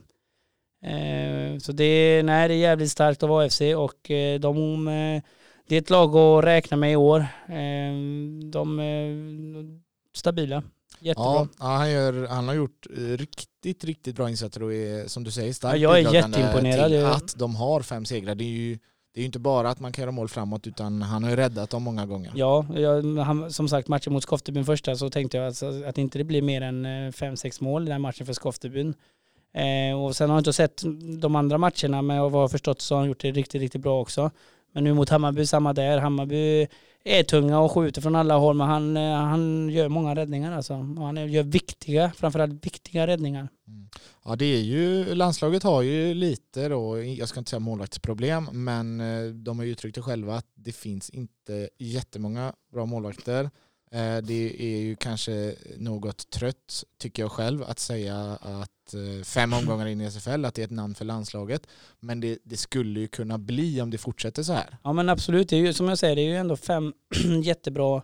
Eh, 0.83 1.57
så 1.59 1.71
det, 1.71 2.23
nej, 2.23 2.47
det 2.47 2.53
är 2.53 2.57
jävligt 2.57 2.91
starkt 2.91 3.23
av 3.23 3.31
AFC 3.31 3.61
och 3.61 4.11
eh, 4.11 4.39
de, 4.39 4.85
det 5.67 5.75
är 5.75 5.81
ett 5.81 5.89
lag 5.89 6.15
att 6.15 6.43
räkna 6.43 6.77
med 6.77 6.91
i 6.91 6.95
år. 6.95 7.25
De 8.51 8.79
är 8.79 9.79
stabila. 10.17 10.63
Jättebra. 10.99 11.47
Ja, 11.59 11.65
han, 11.65 11.91
gör, 11.91 12.27
han 12.27 12.47
har 12.47 12.55
gjort 12.55 12.87
riktigt, 13.17 13.83
riktigt 13.83 14.15
bra 14.15 14.29
insatser 14.29 14.63
och 14.63 14.73
är 14.73 15.07
som 15.07 15.23
du 15.23 15.31
säger 15.31 15.53
starkt 15.53 15.79
ja, 15.79 15.99
Jag 15.99 16.09
är 16.09 16.13
jätteimponerad. 16.13 16.91
Till 16.91 17.05
att 17.05 17.35
de 17.37 17.55
har 17.55 17.81
fem 17.81 18.05
segrar. 18.05 18.35
Det 18.35 18.43
är 18.43 18.49
ju 18.49 18.79
det 19.15 19.19
är 19.19 19.21
ju 19.21 19.25
inte 19.25 19.39
bara 19.39 19.69
att 19.69 19.79
man 19.79 19.91
kan 19.91 20.01
göra 20.01 20.11
mål 20.11 20.27
framåt 20.27 20.67
utan 20.67 21.01
han 21.01 21.23
har 21.23 21.29
ju 21.29 21.35
räddat 21.35 21.69
dem 21.69 21.83
många 21.83 22.05
gånger. 22.05 22.31
Ja, 22.35 22.65
jag, 22.75 23.17
han, 23.17 23.51
som 23.51 23.69
sagt 23.69 23.87
matchen 23.87 24.13
mot 24.13 24.23
Skoftebyn 24.23 24.65
första 24.65 24.95
så 24.95 25.09
tänkte 25.09 25.37
jag 25.37 25.45
alltså 25.45 25.83
att 25.85 25.97
inte 25.97 26.17
det 26.17 26.23
blir 26.23 26.41
mer 26.41 26.61
än 26.61 26.85
eh, 26.85 27.11
fem 27.11 27.37
sex 27.37 27.61
mål 27.61 27.87
i 27.87 27.91
den 27.91 28.01
matchen 28.01 28.25
för 28.25 28.33
Skoftebyn. 28.33 28.93
Eh, 29.53 30.03
och 30.03 30.15
sen 30.15 30.29
har 30.29 30.37
jag 30.37 30.41
inte 30.41 30.53
sett 30.53 30.83
de 31.21 31.35
andra 31.35 31.57
matcherna 31.57 32.01
men 32.01 32.17
vad 32.21 32.33
jag 32.33 32.37
har 32.37 32.47
förstått 32.47 32.81
så 32.81 32.95
har 32.95 32.99
han 32.99 33.07
gjort 33.07 33.21
det 33.21 33.31
riktigt, 33.31 33.61
riktigt 33.61 33.81
bra 33.81 34.01
också. 34.01 34.31
Men 34.75 34.83
nu 34.83 34.93
mot 34.93 35.09
Hammarby, 35.09 35.45
samma 35.45 35.73
där. 35.73 35.97
Hammarby 35.97 36.67
är 37.03 37.23
tunga 37.23 37.59
och 37.59 37.71
skjuter 37.71 38.01
från 38.01 38.15
alla 38.15 38.37
håll 38.37 38.55
men 38.55 38.67
han, 38.67 38.97
eh, 38.97 39.13
han 39.13 39.69
gör 39.69 39.89
många 39.89 40.15
räddningar 40.15 40.51
alltså. 40.51 40.73
Och 40.73 41.05
han 41.05 41.31
gör 41.31 41.43
viktiga, 41.43 42.11
framförallt 42.15 42.65
viktiga 42.65 43.07
räddningar. 43.07 43.49
Mm. 43.67 43.89
Ja 44.25 44.35
det 44.35 44.45
är 44.45 44.61
ju, 44.61 45.15
landslaget 45.15 45.63
har 45.63 45.81
ju 45.81 46.13
lite 46.13 46.69
då, 46.69 47.03
jag 47.03 47.29
ska 47.29 47.39
inte 47.39 47.49
säga 47.49 47.59
målvaktsproblem, 47.59 48.49
men 48.51 49.01
eh, 49.01 49.33
de 49.33 49.59
har 49.59 49.65
ju 49.65 49.71
uttryckt 49.71 49.95
det 49.95 50.01
själva 50.01 50.35
att 50.35 50.47
det 50.55 50.71
finns 50.71 51.09
inte 51.09 51.69
jättemånga 51.77 52.53
bra 52.73 52.85
målvakter. 52.85 53.49
Eh, 53.91 54.17
det 54.17 54.55
är 54.59 54.79
ju 54.79 54.95
kanske 54.95 55.55
något 55.77 56.29
trött, 56.29 56.83
tycker 56.97 57.23
jag 57.23 57.31
själv, 57.31 57.63
att 57.63 57.79
säga 57.79 58.37
att 58.41 58.93
eh, 58.93 59.23
fem 59.23 59.53
omgångar 59.53 59.87
in 59.87 60.01
i 60.01 60.11
SFL, 60.11 60.45
att 60.45 60.55
det 60.55 60.61
är 60.61 60.65
ett 60.65 60.71
namn 60.71 60.95
för 60.95 61.05
landslaget. 61.05 61.67
Men 61.99 62.19
det, 62.19 62.37
det, 62.43 62.57
skulle 62.57 62.99
ju 62.99 63.07
kunna 63.07 63.37
bli 63.37 63.81
om 63.81 63.91
det 63.91 63.97
fortsätter 63.97 64.43
så 64.43 64.53
här. 64.53 64.77
Ja 64.83 64.93
men 64.93 65.09
absolut, 65.09 65.49
det 65.49 65.55
är 65.55 65.59
ju 65.59 65.73
som 65.73 65.89
jag 65.89 65.97
säger, 65.97 66.15
det 66.15 66.21
är 66.21 66.29
ju 66.29 66.35
ändå 66.35 66.55
fem 66.55 66.93
jättebra, 67.43 68.01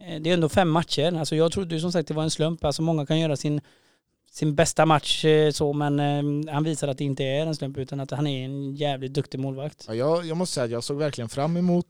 eh, 0.00 0.20
det 0.20 0.30
är 0.30 0.34
ändå 0.34 0.48
fem 0.48 0.68
matcher. 0.68 1.12
Alltså 1.18 1.36
jag 1.36 1.52
trodde 1.52 1.74
ju 1.74 1.80
som 1.80 1.92
sagt 1.92 2.08
det 2.08 2.14
var 2.14 2.22
en 2.22 2.30
slump, 2.30 2.64
alltså 2.64 2.82
många 2.82 3.06
kan 3.06 3.20
göra 3.20 3.36
sin, 3.36 3.60
sin 4.30 4.54
bästa 4.54 4.86
match 4.86 5.24
eh, 5.24 5.50
så, 5.50 5.72
men 5.72 5.98
han 6.48 6.64
visar 6.64 6.88
att 6.88 6.98
det 6.98 7.04
inte 7.04 7.24
är 7.24 7.46
en 7.46 7.54
slump 7.54 7.78
utan 7.78 8.00
att 8.00 8.10
han 8.10 8.26
är 8.26 8.44
en 8.44 8.74
jävligt 8.74 9.14
duktig 9.14 9.40
målvakt. 9.40 9.84
Ja, 9.88 9.94
jag, 9.94 10.26
jag 10.26 10.36
måste 10.36 10.54
säga 10.54 10.64
att 10.64 10.70
jag 10.70 10.84
såg 10.84 10.98
verkligen 10.98 11.28
fram 11.28 11.56
emot 11.56 11.86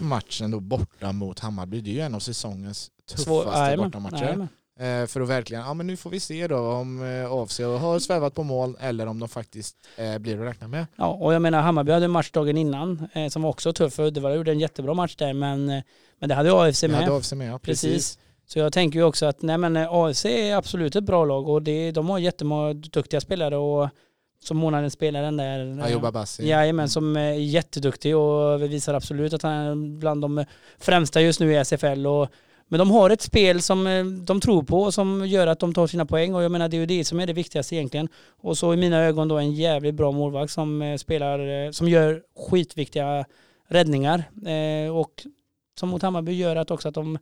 matchen 0.00 0.50
då 0.50 0.60
borta 0.60 1.12
mot 1.12 1.38
Hammarby. 1.38 1.80
Det 1.80 1.90
är 1.90 1.94
ju 1.94 2.00
en 2.00 2.14
av 2.14 2.20
säsongens 2.20 2.90
tuffaste 3.08 3.76
bortamatcher. 3.76 4.48
Eh, 4.80 5.06
för 5.06 5.20
att 5.20 5.28
verkligen, 5.28 5.62
ja 5.62 5.74
men 5.74 5.86
nu 5.86 5.96
får 5.96 6.10
vi 6.10 6.20
se 6.20 6.46
då 6.46 6.58
om 6.58 7.02
eh, 7.02 7.32
AFC 7.32 7.60
har 7.60 7.98
svävat 7.98 8.34
på 8.34 8.42
mål 8.42 8.76
eller 8.80 9.06
om 9.06 9.18
de 9.18 9.28
faktiskt 9.28 9.76
eh, 9.96 10.18
blir 10.18 10.40
att 10.40 10.48
räkna 10.48 10.68
med. 10.68 10.86
Ja, 10.96 11.06
och 11.06 11.34
jag 11.34 11.42
menar 11.42 11.62
Hammarby 11.62 11.92
hade 11.92 12.04
en 12.04 12.10
match 12.10 12.30
dagen 12.30 12.56
innan 12.56 13.08
som 13.30 13.42
var 13.42 13.50
också 13.50 13.72
tuff. 13.72 13.98
Uddevalla 13.98 14.34
gjorde 14.34 14.50
en 14.50 14.60
jättebra 14.60 14.94
match 14.94 15.16
där 15.16 15.32
men, 15.32 15.66
men 16.18 16.28
det 16.28 16.34
hade 16.34 16.52
AFC 16.52 16.82
med. 16.82 16.90
Det 16.90 16.96
hade 16.96 17.16
AFC 17.16 17.32
med, 17.32 17.52
ja, 17.52 17.58
precis. 17.58 17.92
precis. 17.92 18.18
Så 18.52 18.58
jag 18.58 18.72
tänker 18.72 18.98
ju 18.98 19.04
också 19.04 19.26
att 19.26 19.42
nej 19.42 19.58
men 19.58 19.76
AFC 19.76 20.24
är 20.24 20.54
absolut 20.54 20.96
ett 20.96 21.04
bra 21.04 21.24
lag 21.24 21.48
och 21.48 21.62
det, 21.62 21.90
de 21.90 22.10
har 22.10 22.18
jättemånga 22.18 22.72
duktiga 22.72 23.20
spelare 23.20 23.56
och 23.56 23.88
som 24.42 24.56
månadens 24.56 24.92
spelaren 24.92 25.36
där. 25.36 25.82
Ayuba 25.84 26.12
Bassi. 26.12 26.48
Jajamän, 26.48 26.88
som 26.88 27.16
är 27.16 27.32
jätteduktig 27.32 28.16
och 28.16 28.62
visar 28.62 28.94
absolut 28.94 29.32
att 29.32 29.42
han 29.42 29.52
är 29.52 29.98
bland 29.98 30.22
de 30.22 30.44
främsta 30.78 31.20
just 31.20 31.40
nu 31.40 31.52
i 31.52 31.64
SFL. 31.64 32.06
Och 32.06 32.28
men 32.68 32.78
de 32.78 32.90
har 32.90 33.10
ett 33.10 33.22
spel 33.22 33.62
som 33.62 33.86
eh, 33.86 34.04
de 34.04 34.40
tror 34.40 34.62
på 34.62 34.82
och 34.82 34.94
som 34.94 35.26
gör 35.26 35.46
att 35.46 35.58
de 35.58 35.74
tar 35.74 35.86
sina 35.86 36.06
poäng 36.06 36.34
och 36.34 36.42
jag 36.42 36.52
menar 36.52 36.68
det 36.68 36.76
är 36.76 36.80
ju 36.80 36.86
det 36.86 37.04
som 37.04 37.20
är 37.20 37.26
det 37.26 37.32
viktigaste 37.32 37.76
egentligen. 37.76 38.08
Och 38.42 38.58
så 38.58 38.74
i 38.74 38.76
mina 38.76 38.98
ögon 38.98 39.28
då 39.28 39.38
en 39.38 39.52
jävligt 39.52 39.94
bra 39.94 40.12
målvakt 40.12 40.52
som 40.52 40.82
eh, 40.82 40.96
spelar, 40.96 41.64
eh, 41.66 41.70
som 41.70 41.88
gör 41.88 42.22
skitviktiga 42.50 43.24
räddningar 43.68 44.24
och 44.92 45.26
som 45.78 45.88
mot 45.88 46.02
Hammarby 46.02 46.32
gör 46.32 46.56
att 46.56 46.70
också 46.70 46.88
att 46.88 46.94
de 46.94 47.18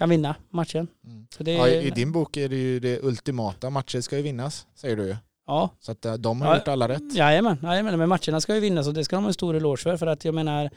kan 0.00 0.10
vinna 0.10 0.34
matchen. 0.50 0.88
Mm. 1.06 1.26
Det, 1.38 1.52
ja, 1.52 1.68
I 1.68 1.90
din 1.90 2.12
bok 2.12 2.36
är 2.36 2.48
det 2.48 2.56
ju 2.56 2.80
det 2.80 3.02
ultimata, 3.02 3.70
matcher 3.70 4.00
ska 4.00 4.16
ju 4.16 4.22
vinnas 4.22 4.66
säger 4.74 4.96
du 4.96 5.02
ju. 5.02 5.16
Ja. 5.46 5.70
Så 5.80 5.92
att 5.92 6.06
de 6.18 6.40
har 6.40 6.48
ja, 6.48 6.56
gjort 6.56 6.68
alla 6.68 6.88
rätt. 6.88 7.14
Jajamän, 7.14 7.58
jajamän, 7.62 7.98
men 7.98 8.08
matcherna 8.08 8.40
ska 8.40 8.54
ju 8.54 8.60
vinnas 8.60 8.86
och 8.86 8.94
det 8.94 9.04
ska 9.04 9.16
de 9.16 9.24
ha 9.24 9.28
en 9.28 9.34
stor 9.34 9.56
eloge 9.56 9.82
för 9.82 9.96
för 9.96 10.06
att 10.06 10.24
jag 10.24 10.34
menar 10.34 10.70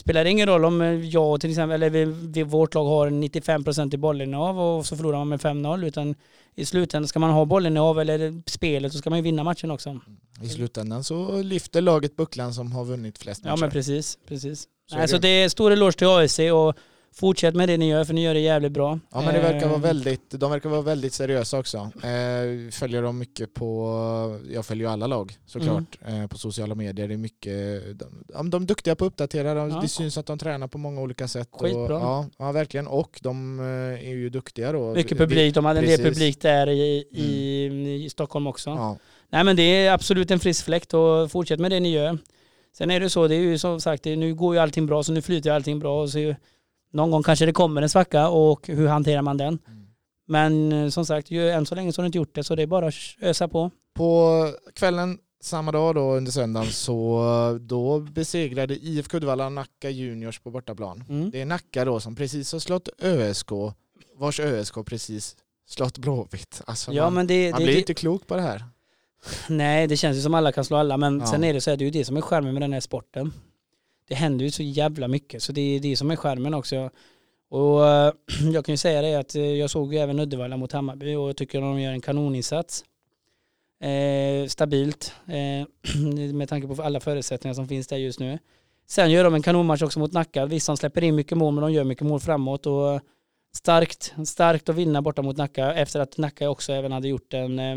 spelar 0.00 0.24
det 0.24 0.30
ingen 0.30 0.48
roll 0.48 0.64
om 0.64 1.02
jag 1.04 1.40
till 1.40 1.50
exempel, 1.50 1.82
eller 1.82 1.90
vi, 1.90 2.04
vi, 2.04 2.42
vårt 2.42 2.74
lag 2.74 2.84
har 2.84 3.10
95% 3.10 3.94
i 3.94 3.96
bollinnehav 3.96 4.60
och 4.60 4.86
så 4.86 4.96
förlorar 4.96 5.18
man 5.18 5.28
med 5.28 5.40
5-0 5.40 5.86
utan 5.86 6.14
i 6.54 6.64
slutändan 6.64 7.08
ska 7.08 7.18
man 7.18 7.30
ha 7.30 7.44
bollinnehav 7.44 8.00
eller 8.00 8.50
spelet 8.50 8.92
så 8.92 8.98
ska 8.98 9.10
man 9.10 9.18
ju 9.18 9.22
vinna 9.22 9.44
matchen 9.44 9.70
också. 9.70 10.00
I 10.42 10.48
slutändan 10.48 11.04
så 11.04 11.42
lyfter 11.42 11.80
laget 11.80 12.16
bucklan 12.16 12.54
som 12.54 12.72
har 12.72 12.84
vunnit 12.84 13.18
flest 13.18 13.44
matcher. 13.44 13.52
Ja 13.52 13.56
men 13.56 13.70
precis, 13.70 14.18
precis. 14.28 14.68
Så, 14.86 14.96
Nej, 14.96 15.08
så 15.08 15.18
det 15.18 15.28
är 15.28 15.48
stor 15.48 15.70
eloge 15.70 15.98
till 15.98 16.06
AIC 16.06 16.38
och 16.38 16.74
Fortsätt 17.16 17.54
med 17.54 17.68
det 17.68 17.76
ni 17.76 17.88
gör 17.88 18.04
för 18.04 18.14
ni 18.14 18.22
gör 18.22 18.34
det 18.34 18.40
jävligt 18.40 18.72
bra. 18.72 18.98
Ja 19.12 19.20
men 19.20 19.34
det 19.34 19.40
verkar 19.40 19.66
vara 19.66 19.76
eh, 19.76 19.82
väldigt, 19.82 20.30
de 20.30 20.50
verkar 20.50 20.68
vara 20.68 20.82
väldigt 20.82 21.12
seriösa 21.12 21.58
också. 21.58 21.78
Eh, 21.78 22.70
följer 22.70 23.02
dem 23.02 23.18
mycket 23.18 23.54
på, 23.54 24.40
jag 24.50 24.66
följer 24.66 24.86
ju 24.86 24.92
alla 24.92 25.06
lag 25.06 25.36
såklart, 25.46 25.98
mm. 26.06 26.20
eh, 26.20 26.26
på 26.26 26.38
sociala 26.38 26.74
medier. 26.74 27.08
Det 27.08 27.14
är 27.14 27.18
mycket, 27.18 27.82
de, 27.98 28.50
de 28.50 28.62
är 28.62 28.66
duktiga 28.66 28.94
på 28.94 29.04
att 29.04 29.12
uppdatera, 29.12 29.54
de, 29.54 29.70
ja. 29.70 29.80
det 29.80 29.88
syns 29.88 30.18
att 30.18 30.26
de 30.26 30.38
tränar 30.38 30.68
på 30.68 30.78
många 30.78 31.00
olika 31.00 31.28
sätt. 31.28 31.48
Skitbra. 31.52 31.96
Och, 31.96 32.02
ja, 32.02 32.26
ja 32.38 32.52
verkligen, 32.52 32.86
och 32.86 33.20
de 33.22 33.60
är 34.00 34.14
ju 34.14 34.30
duktiga 34.30 34.72
då. 34.72 34.94
Mycket 34.94 35.18
publik, 35.18 35.54
de 35.54 35.64
hade 35.64 35.80
en 35.80 35.86
del 35.86 36.00
publik 36.02 36.40
där 36.40 36.68
i, 36.68 37.04
i, 37.10 37.66
mm. 37.66 37.86
i 37.86 38.10
Stockholm 38.10 38.46
också. 38.46 38.70
Ja. 38.70 38.98
Nej 39.30 39.44
men 39.44 39.56
det 39.56 39.62
är 39.62 39.92
absolut 39.92 40.30
en 40.30 40.40
frisk 40.40 40.64
fläkt 40.64 40.94
och 40.94 41.30
fortsätt 41.30 41.60
med 41.60 41.70
det 41.70 41.80
ni 41.80 41.92
gör. 41.92 42.18
Sen 42.72 42.90
är 42.90 43.00
det 43.00 43.10
så, 43.10 43.28
det 43.28 43.34
är 43.34 43.40
ju 43.40 43.58
som 43.58 43.80
sagt, 43.80 44.04
nu 44.04 44.34
går 44.34 44.54
ju 44.54 44.60
allting 44.60 44.86
bra 44.86 45.02
så 45.02 45.12
nu 45.12 45.22
flyter 45.22 45.50
allting 45.50 45.78
bra. 45.78 46.02
Och 46.02 46.10
så 46.10 46.34
någon 46.94 47.10
gång 47.10 47.22
kanske 47.22 47.46
det 47.46 47.52
kommer 47.52 47.82
en 47.82 47.88
svacka 47.88 48.28
och 48.28 48.66
hur 48.66 48.88
hanterar 48.88 49.22
man 49.22 49.36
den? 49.36 49.58
Mm. 49.66 49.86
Men 50.26 50.72
eh, 50.72 50.88
som 50.88 51.06
sagt, 51.06 51.30
ju, 51.30 51.50
än 51.50 51.66
så 51.66 51.74
länge 51.74 51.92
så 51.92 52.00
har 52.00 52.04
du 52.04 52.06
inte 52.06 52.18
gjort 52.18 52.34
det 52.34 52.44
så 52.44 52.54
det 52.54 52.62
är 52.62 52.66
bara 52.66 52.86
att 52.86 52.94
ösa 53.20 53.48
på. 53.48 53.70
På 53.94 54.50
kvällen 54.74 55.18
samma 55.42 55.72
dag 55.72 55.94
då 55.94 56.14
under 56.14 56.32
söndagen 56.32 56.70
så 56.72 57.58
då 57.60 58.00
besegrade 58.00 58.74
IFK 58.74 59.16
Uddevalla 59.16 59.48
Nacka 59.48 59.90
Juniors 59.90 60.38
på 60.40 60.50
bortaplan. 60.50 61.04
Mm. 61.08 61.30
Det 61.30 61.40
är 61.40 61.46
Nacka 61.46 61.84
då 61.84 62.00
som 62.00 62.16
precis 62.16 62.52
har 62.52 62.58
slått 62.58 62.88
ÖSK, 63.02 63.50
vars 64.16 64.40
ÖSK 64.40 64.74
precis 64.86 65.36
slått 65.66 65.98
Blåvitt. 65.98 66.62
Alltså 66.66 66.92
Ja, 66.92 67.04
man, 67.04 67.14
men 67.14 67.26
det, 67.26 67.50
man 67.50 67.60
det, 67.60 67.64
blir 67.64 67.74
det, 67.74 67.80
inte 67.80 67.94
klok 67.94 68.26
på 68.26 68.36
det 68.36 68.42
här. 68.42 68.64
Nej, 69.48 69.86
det 69.86 69.96
känns 69.96 70.16
ju 70.16 70.20
som 70.20 70.34
alla 70.34 70.52
kan 70.52 70.64
slå 70.64 70.76
alla, 70.76 70.96
men 70.96 71.18
Ja. 71.20 71.26
sen 71.26 71.44
är 71.44 71.54
det 71.54 71.60
så 71.60 71.70
är 71.70 71.76
det 71.76 71.84
ju 71.84 71.90
det 71.90 72.04
som 72.04 72.16
är 72.16 72.20
skärmen 72.20 72.52
med 72.54 72.62
den 72.62 72.72
här 72.72 72.80
sporten. 72.80 73.32
Det 74.08 74.14
händer 74.14 74.44
ju 74.44 74.50
så 74.50 74.62
jävla 74.62 75.08
mycket, 75.08 75.42
så 75.42 75.52
det 75.52 75.60
är 75.60 75.80
det 75.80 75.96
som 75.96 76.10
är 76.10 76.16
skärmen 76.16 76.54
också. 76.54 76.90
Och 77.48 77.80
jag 78.52 78.64
kan 78.64 78.72
ju 78.72 78.76
säga 78.76 79.02
det 79.02 79.14
att 79.14 79.34
eh, 79.34 79.42
jag 79.42 79.70
såg 79.70 79.94
ju 79.94 80.00
även 80.00 80.20
Uddevalla 80.20 80.56
mot 80.56 80.72
Hammarby 80.72 81.14
och 81.14 81.28
jag 81.28 81.36
tycker 81.36 81.60
de 81.60 81.80
gör 81.80 81.92
en 81.92 82.00
kanoninsats. 82.00 82.84
Eh, 83.80 84.46
stabilt, 84.48 85.14
eh, 85.26 85.92
med 86.34 86.48
tanke 86.48 86.68
på 86.68 86.82
alla 86.82 87.00
förutsättningar 87.00 87.54
som 87.54 87.68
finns 87.68 87.86
där 87.86 87.96
just 87.96 88.20
nu. 88.20 88.38
Sen 88.86 89.10
gör 89.10 89.24
de 89.24 89.34
en 89.34 89.42
kanonmatch 89.42 89.82
också 89.82 89.98
mot 89.98 90.12
Nacka. 90.12 90.46
Visst, 90.46 90.66
de 90.66 90.76
släpper 90.76 91.04
in 91.04 91.14
mycket 91.14 91.38
mål, 91.38 91.54
men 91.54 91.62
de 91.62 91.72
gör 91.72 91.84
mycket 91.84 92.06
mål 92.06 92.20
framåt. 92.20 92.66
Och 92.66 93.00
starkt, 93.56 94.14
starkt 94.26 94.68
att 94.68 94.76
vinna 94.76 95.02
borta 95.02 95.22
mot 95.22 95.36
Nacka 95.36 95.74
efter 95.74 96.00
att 96.00 96.18
Nacka 96.18 96.50
också 96.50 96.72
även 96.72 96.92
hade 96.92 97.08
gjort 97.08 97.34
en 97.34 97.58
eh, 97.58 97.76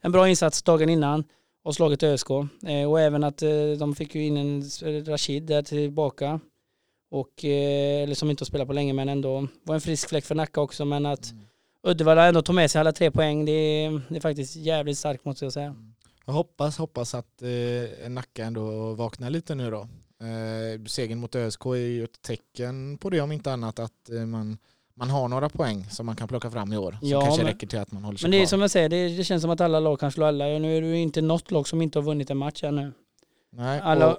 en 0.00 0.12
bra 0.12 0.28
insats 0.28 0.62
dagen 0.62 0.88
innan 0.88 1.24
och 1.66 1.74
slagit 1.74 2.02
ÖSK. 2.02 2.30
Eh, 2.66 2.90
och 2.90 3.00
även 3.00 3.24
att 3.24 3.42
eh, 3.42 3.70
de 3.78 3.94
fick 3.94 4.14
ju 4.14 4.24
in 4.24 4.36
en 4.36 4.62
Rashid 5.06 5.42
där 5.42 5.62
tillbaka. 5.62 6.40
Och, 7.10 7.44
eh, 7.44 8.02
eller 8.02 8.14
som 8.14 8.30
inte 8.30 8.42
har 8.42 8.46
spelat 8.46 8.66
på 8.66 8.72
länge 8.72 8.92
men 8.92 9.08
ändå 9.08 9.48
var 9.62 9.74
en 9.74 9.80
frisk 9.80 10.08
fläck 10.08 10.24
för 10.24 10.34
Nacka 10.34 10.60
också. 10.60 10.84
Men 10.84 11.06
att 11.06 11.32
Uddevalla 11.82 12.26
ändå 12.26 12.42
tog 12.42 12.54
med 12.54 12.70
sig 12.70 12.80
alla 12.80 12.92
tre 12.92 13.10
poäng 13.10 13.44
det 13.44 13.52
är, 13.52 14.02
det 14.08 14.16
är 14.16 14.20
faktiskt 14.20 14.56
jävligt 14.56 14.98
starkt 14.98 15.24
måste 15.24 15.44
jag 15.44 15.52
säga. 15.52 15.76
Jag 16.26 16.32
hoppas, 16.32 16.78
hoppas 16.78 17.14
att 17.14 17.42
eh, 17.42 18.08
Nacka 18.08 18.44
ändå 18.44 18.92
vaknar 18.94 19.30
lite 19.30 19.54
nu 19.54 19.70
då. 19.70 19.88
Eh, 20.26 20.84
segern 20.86 21.18
mot 21.18 21.34
ÖSK 21.34 21.66
är 21.66 21.74
ju 21.74 22.04
ett 22.04 22.22
tecken 22.22 22.98
på 22.98 23.10
det 23.10 23.20
om 23.20 23.32
inte 23.32 23.52
annat 23.52 23.78
att 23.78 24.10
eh, 24.10 24.26
man, 24.26 24.58
man 24.96 25.10
har 25.10 25.28
några 25.28 25.48
poäng 25.48 25.84
som 25.90 26.06
man 26.06 26.16
kan 26.16 26.28
plocka 26.28 26.50
fram 26.50 26.72
i 26.72 26.76
år. 26.76 26.96
Som 27.00 27.08
Ja, 27.08 27.20
kanske 27.20 27.42
men- 27.42 27.52
räcker 27.52 27.66
till 27.66 27.78
att 27.78 27.92
man 27.92 28.04
håller 28.04 28.18
sig 28.18 28.24
Men 28.24 28.30
det 28.30 28.36
är 28.36 28.40
kvar. 28.40 28.46
som 28.48 28.60
jag 28.60 28.70
säger, 28.70 28.88
det, 28.88 29.08
det 29.16 29.24
känns 29.24 29.42
som 29.42 29.50
att 29.50 29.60
alla 29.60 29.80
lag 29.80 30.00
kan 30.00 30.12
slå 30.12 30.24
alla. 30.26 30.46
Och 30.46 30.60
nu 30.60 30.76
är 30.76 30.80
det 30.82 30.86
ju 30.88 30.98
inte 30.98 31.20
något 31.22 31.50
lag 31.50 31.68
som 31.68 31.82
inte 31.82 31.98
har 31.98 32.04
vunnit 32.04 32.30
en 32.30 32.36
match 32.36 32.62
ännu. 32.64 32.92
Nej, 33.52 33.80
Alla, 33.80 34.12
och, 34.12 34.18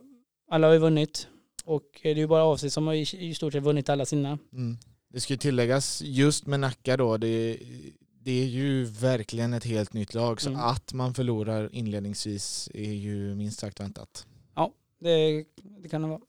alla 0.52 0.68
har 0.68 0.74
ju 0.74 0.80
vunnit. 0.80 1.28
Och 1.66 1.84
det 2.04 2.10
är 2.12 2.16
ju 2.16 2.28
bara 2.28 2.54
AFC 2.54 2.74
som 2.74 2.88
har 2.88 2.94
i, 2.94 3.08
i 3.30 3.34
stort 3.34 3.54
sett 3.54 3.64
vunnit 3.64 3.90
alla 3.90 4.06
sina. 4.06 4.38
mm, 4.54 4.78
det 5.14 5.20
ska 5.20 5.34
ju 5.34 5.38
tilläggas 5.38 6.02
just 6.06 6.46
med 6.46 6.60
Nacka 6.60 6.98
då, 6.98 7.18
det, 7.18 7.58
det 8.22 8.32
är 8.44 8.46
ju 8.46 8.84
verkligen 8.86 9.54
ett 9.54 9.64
helt 9.64 9.94
nytt 9.94 10.14
lag. 10.14 10.42
Så 10.42 10.50
Mm. 10.50 10.62
att 10.62 10.94
man 10.94 11.14
förlorar 11.14 11.70
inledningsvis 11.76 12.70
är 12.74 12.92
ju 12.94 13.36
minst 13.36 13.60
sagt 13.60 13.80
väntat. 13.80 14.26
Det, 15.00 15.46
det 15.84 15.90
kan 15.90 16.02
det 16.02 16.08
vara. 16.08 16.20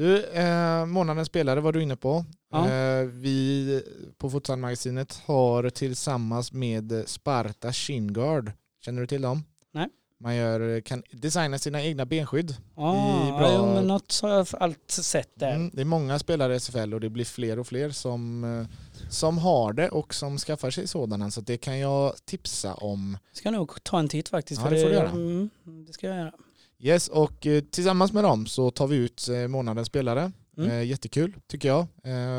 Du, 0.00 0.24
eh, 0.24 0.86
månadens 0.86 1.28
spelare 1.28 1.60
var 1.60 1.72
du 1.72 1.82
inne 1.82 1.96
på. 1.96 2.24
Ja. 2.52 2.68
Eh, 2.70 3.04
vi 3.06 3.82
på 4.18 4.30
Futsalmagasinet 4.30 5.22
har 5.26 5.70
tillsammans 5.70 6.52
med 6.52 7.02
Sparta 7.06 7.72
Shingard, 7.72 8.52
känner 8.84 9.00
du 9.00 9.06
till 9.06 9.22
dem? 9.22 9.44
Nej. 9.72 9.88
Man 10.20 10.36
gör, 10.36 10.80
kan 10.80 11.02
designa 11.12 11.58
sina 11.58 11.82
egna 11.82 12.06
benskydd. 12.06 12.56
Ah, 12.76 13.28
I 13.28 13.32
bra- 13.32 13.52
ja, 13.52 13.74
men 13.74 13.84
något 13.86 14.20
har 14.22 14.28
jag 14.30 14.46
allt 14.60 14.90
sett 14.90 15.30
där. 15.34 15.54
Mm, 15.54 15.70
det 15.74 15.80
är 15.80 15.84
många 15.84 16.18
spelare 16.18 16.52
i 16.54 16.56
SFL 16.56 16.94
och 16.94 17.00
det 17.00 17.10
blir 17.10 17.24
fler 17.24 17.58
och 17.58 17.66
fler 17.66 17.90
som, 17.90 18.44
eh, 18.44 18.66
som 19.10 19.38
har 19.38 19.72
det 19.72 19.88
och 19.88 20.14
som 20.14 20.38
skaffar 20.38 20.70
sig 20.70 20.86
sådana. 20.86 21.30
Så 21.30 21.40
det 21.40 21.56
kan 21.56 21.78
jag 21.78 22.14
tipsa 22.24 22.74
om. 22.74 23.18
Ska 23.32 23.50
nog 23.50 23.82
ta 23.84 23.98
en 23.98 24.08
titt 24.08 24.28
faktiskt. 24.28 24.60
Ja, 24.62 24.68
för 24.68 24.74
det 24.74 24.82
får 24.82 24.88
du 24.88 24.94
göra. 24.94 25.08
Mm, 25.10 25.50
det 25.86 25.92
ska 25.92 26.06
jag 26.06 26.16
göra. 26.16 26.32
Yes, 26.82 27.08
och 27.08 27.46
eh, 27.46 27.62
tillsammans 27.62 28.12
med 28.12 28.24
dem 28.24 28.46
så 28.46 28.70
tar 28.70 28.86
vi 28.86 28.96
ut 28.96 29.28
eh, 29.28 29.48
månadens 29.48 29.88
spelare. 29.88 30.32
Mm. 30.56 30.70
Eh, 30.70 30.82
jättekul 30.82 31.36
tycker 31.46 31.68
jag. 31.68 31.86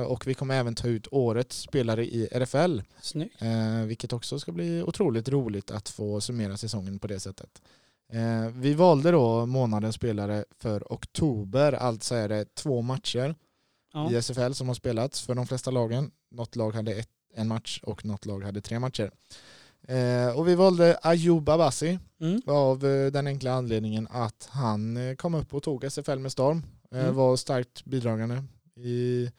Och 0.07 0.27
vi 0.27 0.33
kommer 0.33 0.60
även 0.60 0.75
ta 0.75 0.88
ut 0.88 1.07
årets 1.12 1.62
spelare 1.62 2.05
i 2.05 2.27
RFL. 2.31 2.79
Snyggt. 3.01 3.41
Vilket 3.86 4.13
också 4.13 4.39
ska 4.39 4.51
bli 4.51 4.83
otroligt 4.83 5.29
roligt 5.29 5.71
att 5.71 5.89
få 5.89 6.21
summera 6.21 6.57
säsongen 6.57 7.00
på 7.00 7.07
det 7.07 7.19
sättet. 7.19 7.62
Vi 8.53 8.74
valde 8.74 9.12
då 9.12 9.45
månadens 9.45 9.95
spelare 9.95 10.45
för 10.60 10.83
oktober, 10.93 11.74
alltså 11.74 12.15
är 12.15 12.29
det 12.29 12.55
två 12.55 12.81
matcher 12.81 13.36
Ja. 13.93 14.12
i 14.12 14.15
SFL 14.15 14.51
som 14.51 14.67
har 14.67 14.75
spelats 14.75 15.21
för 15.21 15.36
de 15.36 15.48
flesta 15.48 15.71
lagen. 15.71 16.12
Något 16.31 16.55
lag 16.55 16.75
hade 16.75 16.93
ett, 16.93 17.10
en 17.36 17.48
match 17.48 17.79
och 17.83 18.05
något 18.05 18.25
lag 18.25 18.43
hade 18.43 18.62
tre 18.62 18.79
matcher. 18.79 19.12
Eh, 19.91 20.38
och 20.39 20.48
vi 20.48 20.55
valde 20.55 20.98
Ayoub 21.01 21.50
Abassi 21.50 22.00
Mm. 22.21 22.41
av 22.48 22.86
eh, 22.86 23.12
den 23.12 23.27
enkla 23.27 23.51
anledningen 23.51 24.07
att 24.12 24.48
han 24.51 24.98
eh, 24.98 25.15
kom 25.15 25.33
upp 25.36 25.53
och 25.53 25.63
tog 25.63 25.83
SFL 25.83 26.19
med 26.19 26.31
storm. 26.31 26.63
Eh, 26.91 27.00
Mm. 27.03 27.15
Var 27.15 27.36
starkt 27.38 27.86
bidragande 27.86 28.43
i, 28.79 29.29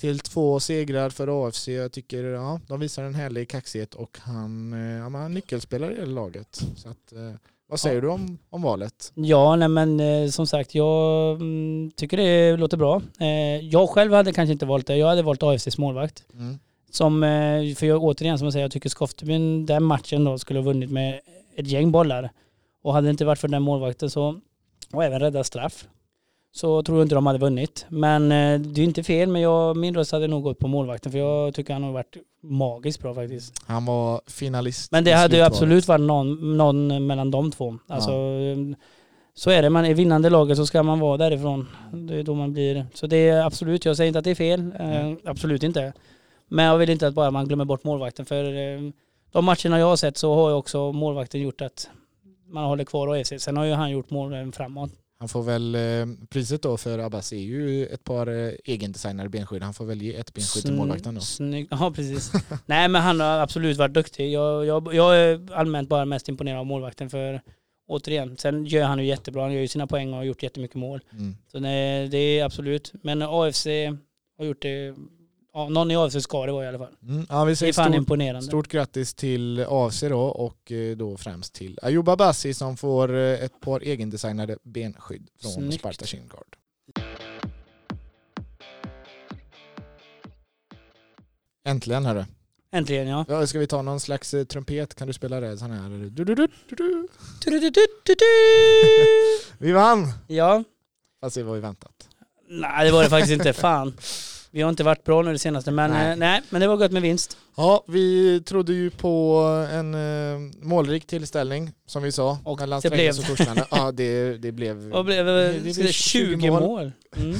till 0.00 0.18
två 0.18 0.60
segrar 0.60 1.10
för 1.10 1.46
AFC. 1.48 1.68
Jag 1.68 1.92
tycker 1.92 2.24
ja, 2.24 2.60
de 2.66 2.80
visar 2.80 3.02
en 3.02 3.14
härlig 3.14 3.48
kaxighet 3.48 3.94
och 3.94 4.18
han, 4.20 4.72
eh, 4.72 4.78
ja, 4.98 5.08
men 5.08 5.20
han 5.22 5.30
är 5.30 5.34
nyckelspelare 5.34 5.96
i 6.02 6.06
laget. 6.06 6.62
Så 6.76 6.88
att, 6.88 7.12
eh, 7.12 7.32
vad 7.68 7.80
säger 7.80 7.94
Ja. 7.96 8.00
du 8.00 8.08
om, 8.08 8.38
om 8.50 8.62
valet? 8.62 9.12
Ja, 9.14 9.56
nej, 9.56 9.68
men 9.68 10.32
som 10.32 10.46
sagt, 10.46 10.74
jag 10.74 11.36
mm, 11.40 11.90
tycker 11.96 12.16
det 12.16 12.56
låter 12.56 12.76
bra. 12.76 13.02
Jag 13.62 13.88
själv 13.90 14.12
hade 14.12 14.32
kanske 14.32 14.52
inte 14.52 14.66
valt 14.66 14.86
det. 14.86 14.96
Jag 14.96 15.06
hade 15.08 15.22
valt 15.22 15.42
AFCs 15.42 15.78
målvakt. 15.78 16.24
Mm. 16.34 16.58
Som, 16.94 17.22
eh, 17.22 17.74
för 17.74 17.86
jag, 17.86 18.04
återigen 18.04 18.38
som 18.38 18.46
jag 18.46 18.52
säger, 18.52 18.64
jag 18.64 18.72
tycker 18.72 18.88
Skoftebyn 18.88 19.66
den 19.66 19.82
matchen 19.84 20.24
då 20.24 20.38
skulle 20.38 20.58
ha 20.58 20.64
vunnit 20.64 20.90
med 20.90 21.20
ett 21.56 21.66
gäng 21.66 21.92
bollar. 21.92 22.30
Och 22.82 22.92
hade 22.92 23.06
det 23.06 23.10
inte 23.10 23.24
varit 23.24 23.38
för 23.38 23.48
den 23.48 23.62
målvakten 23.62 24.10
så, 24.10 24.40
och 24.92 25.04
även 25.04 25.20
rädda 25.20 25.44
straff, 25.44 25.84
så 26.52 26.82
tror 26.82 26.98
jag 26.98 27.04
inte 27.04 27.14
de 27.14 27.26
hade 27.26 27.38
vunnit. 27.38 27.86
Men 27.88 28.32
eh, 28.32 28.60
det 28.60 28.80
är 28.80 28.84
inte 28.84 29.02
fel, 29.02 29.28
men 29.28 29.42
jag, 29.42 29.76
min 29.76 29.94
röst 29.94 30.12
hade 30.12 30.26
nog 30.26 30.42
gått 30.42 30.58
på 30.58 30.68
målvakten 30.68 31.12
för 31.12 31.18
jag 31.18 31.54
tycker 31.54 31.72
han 31.72 31.82
har 31.82 31.92
varit 31.92 32.16
magiskt 32.42 33.02
bra 33.02 33.14
faktiskt. 33.14 33.62
Han 33.66 33.84
var 33.84 34.20
finalist. 34.26 34.92
Men 34.92 35.04
det 35.04 35.12
hade 35.12 35.36
ju 35.36 35.42
absolut 35.42 35.88
varit 35.88 36.00
någon, 36.00 36.56
någon 36.56 37.06
mellan 37.06 37.30
de 37.30 37.50
två. 37.50 37.78
Alltså, 37.86 38.10
Så 39.34 39.50
är 39.50 39.62
det, 39.62 39.70
man 39.70 39.84
är 39.84 39.94
vinnande 39.94 40.30
laget 40.30 40.56
så 40.56 40.66
ska 40.66 40.82
man 40.82 41.00
vara 41.00 41.16
därifrån. 41.16 41.68
Det 41.92 42.14
är 42.14 42.22
då 42.22 42.34
man 42.34 42.52
blir. 42.52 42.86
Så 42.94 43.06
det 43.06 43.28
är 43.28 43.42
absolut, 43.46 43.84
jag 43.84 43.96
säger 43.96 44.08
inte 44.08 44.18
att 44.18 44.24
det 44.24 44.30
är 44.30 44.34
fel. 44.34 44.72
Eh, 44.78 45.12
absolut 45.30 45.62
inte. 45.62 45.92
Men 46.54 46.64
jag 46.64 46.78
vill 46.78 46.90
inte 46.90 47.06
att 47.06 47.14
bara 47.14 47.30
man 47.30 47.46
glömmer 47.48 47.64
bort 47.64 47.84
målvakten. 47.84 48.26
För 48.26 48.44
eh, 48.44 48.90
de 49.32 49.44
matcherna 49.44 49.78
jag 49.78 49.86
har 49.86 49.96
sett 49.96 50.16
så 50.16 50.34
har 50.34 50.48
ju 50.48 50.54
också 50.54 50.92
målvakten 50.92 51.40
gjort 51.40 51.60
att 51.60 51.88
man 52.46 52.64
håller 52.64 52.84
kvar 52.84 53.16
AFC. 53.16 53.32
Sen 53.38 53.56
har 53.56 53.64
ju 53.64 53.72
han 53.72 53.90
gjort 53.90 54.10
mål 54.10 54.34
även 54.34 54.52
framåt. 54.52 54.90
Han 55.18 55.28
får 55.28 55.42
väl, 55.42 55.74
eh, 55.74 56.26
priset 56.28 56.62
då 56.62 56.76
för 56.76 56.98
Abbas 56.98 57.32
är 57.32 57.36
ju 57.36 57.86
ett 57.86 58.04
par 58.04 58.26
eh, 58.26 58.52
egendesignade 58.64 59.28
benskydd. 59.28 59.62
Han 59.62 59.74
får 59.74 59.84
väl 59.84 60.02
ge 60.02 60.14
ett 60.14 60.34
benskydd 60.34 60.62
till 60.62 60.74
målvakten 60.74 61.14
då. 61.14 61.20
Snyggt. 61.20 61.68
Ja, 61.70 61.92
precis. 61.96 62.32
Nej, 62.66 62.88
men 62.88 63.02
han 63.02 63.20
har 63.20 63.38
absolut 63.38 63.76
varit 63.78 63.94
duktig. 63.94 64.32
Jag, 64.32 64.66
jag, 64.66 64.94
jag 64.94 65.16
är 65.16 65.52
allmänt 65.52 65.88
bara 65.88 66.04
mest 66.04 66.28
imponerad 66.28 66.58
av 66.58 66.66
målvakten 66.66 67.10
för 67.10 67.40
återigen, 67.88 68.36
sen 68.36 68.66
gör 68.66 68.84
han 68.84 68.98
ju 68.98 69.06
jättebra. 69.06 69.42
Han 69.42 69.52
gör 69.52 69.60
ju 69.60 69.68
sina 69.68 69.86
poäng 69.86 70.10
och 70.10 70.16
har 70.16 70.24
gjort 70.24 70.42
jättemycket 70.42 70.76
mål. 70.76 71.00
Mm. 71.12 71.36
Så 71.52 71.60
nej, 71.60 72.08
det 72.08 72.18
är 72.18 72.44
absolut. 72.44 72.92
Men 73.02 73.22
AFC 73.22 73.66
har 74.38 74.44
gjort 74.44 74.62
det. 74.62 74.94
Ja, 75.56 75.68
någon 75.68 75.90
i 75.90 75.96
AFC 75.96 76.22
ska 76.22 76.46
det 76.46 76.52
vara 76.52 76.64
i 76.64 76.68
alla 76.68 76.78
fall. 76.78 76.96
Mm. 77.08 77.26
Ja, 77.28 77.44
vi 77.44 77.52
Det 77.52 77.56
säger 77.56 77.72
är 77.72 77.74
fan 77.74 77.84
stort, 77.84 77.96
imponerande. 77.96 78.42
stort 78.42 78.68
grattis 78.68 79.14
till 79.14 79.64
AFC 79.68 80.00
då 80.00 80.20
och 80.20 80.72
eh, 80.72 80.96
då 80.96 81.16
främst 81.16 81.54
till 81.54 81.78
Ayoub 81.82 82.08
Abbasi 82.08 82.54
som 82.54 82.76
får 82.76 83.16
eh, 83.16 83.44
ett 83.44 83.60
par 83.60 83.80
egendesignade 83.82 84.58
benskydd 84.62 85.28
från 85.42 85.52
Snyggt. 85.52 85.74
Sparta 85.80 86.06
Shingard. 86.06 86.56
Äntligen 91.66 92.04
hörru. 92.06 92.24
Äntligen 92.72 93.08
ja. 93.08 93.24
Ja, 93.28 93.46
ska 93.46 93.58
vi 93.58 93.66
ta 93.66 93.82
någon 93.82 94.00
slags 94.00 94.34
eh, 94.34 94.44
trumpet? 94.44 94.94
Kan 94.94 95.06
du 95.06 95.12
spela 95.12 95.40
det? 95.40 95.58
Sån 95.58 95.70
här. 95.70 95.88
Du, 96.10 96.24
du, 96.24 96.34
du. 96.34 96.48
Vi 99.58 99.72
vann! 99.72 100.12
Ja. 100.26 100.64
Fast 101.20 101.36
det 101.36 101.42
var 101.42 101.54
ju 101.54 101.60
väntat. 101.60 102.08
Nej 102.48 102.86
det 102.86 102.92
var 102.92 103.02
det 103.02 103.10
faktiskt 103.10 103.32
inte. 103.32 103.52
Fan. 103.52 103.96
Vi 104.54 104.62
har 104.62 104.68
inte 104.70 104.84
varit 104.84 105.04
bra 105.04 105.22
nu 105.22 105.32
det 105.32 105.38
senaste 105.38 105.70
men 105.70 105.90
Nej. 105.90 106.06
nej, 106.06 106.16
nej 106.16 106.42
men 106.50 106.60
det 106.60 106.66
var 106.66 106.76
gott 106.76 106.92
med 106.92 107.02
vinst. 107.02 107.36
Ja, 107.56 107.84
vi 107.88 108.40
trodde 108.42 108.72
ju 108.72 108.90
på 108.90 109.36
en 109.72 109.94
eh, 109.94 110.38
målrik 110.62 111.06
tillställning 111.06 111.72
som 111.86 112.02
vi 112.02 112.12
sa. 112.12 112.38
Och 112.44 112.58
mellan 112.58 112.80
det 112.80 112.90
blev- 112.90 113.18
och 113.18 113.24
Torslanda. 113.24 113.66
Ja, 113.70 113.92
det, 113.92 114.38
det 114.38 114.52
blev... 114.52 114.76
Vad 114.92 115.04
blev 115.04 115.26
det 115.26 115.52
det? 115.52 115.60
blev 115.60 115.88
20 115.88 116.50
mål. 116.50 116.92
Mm. 117.16 117.36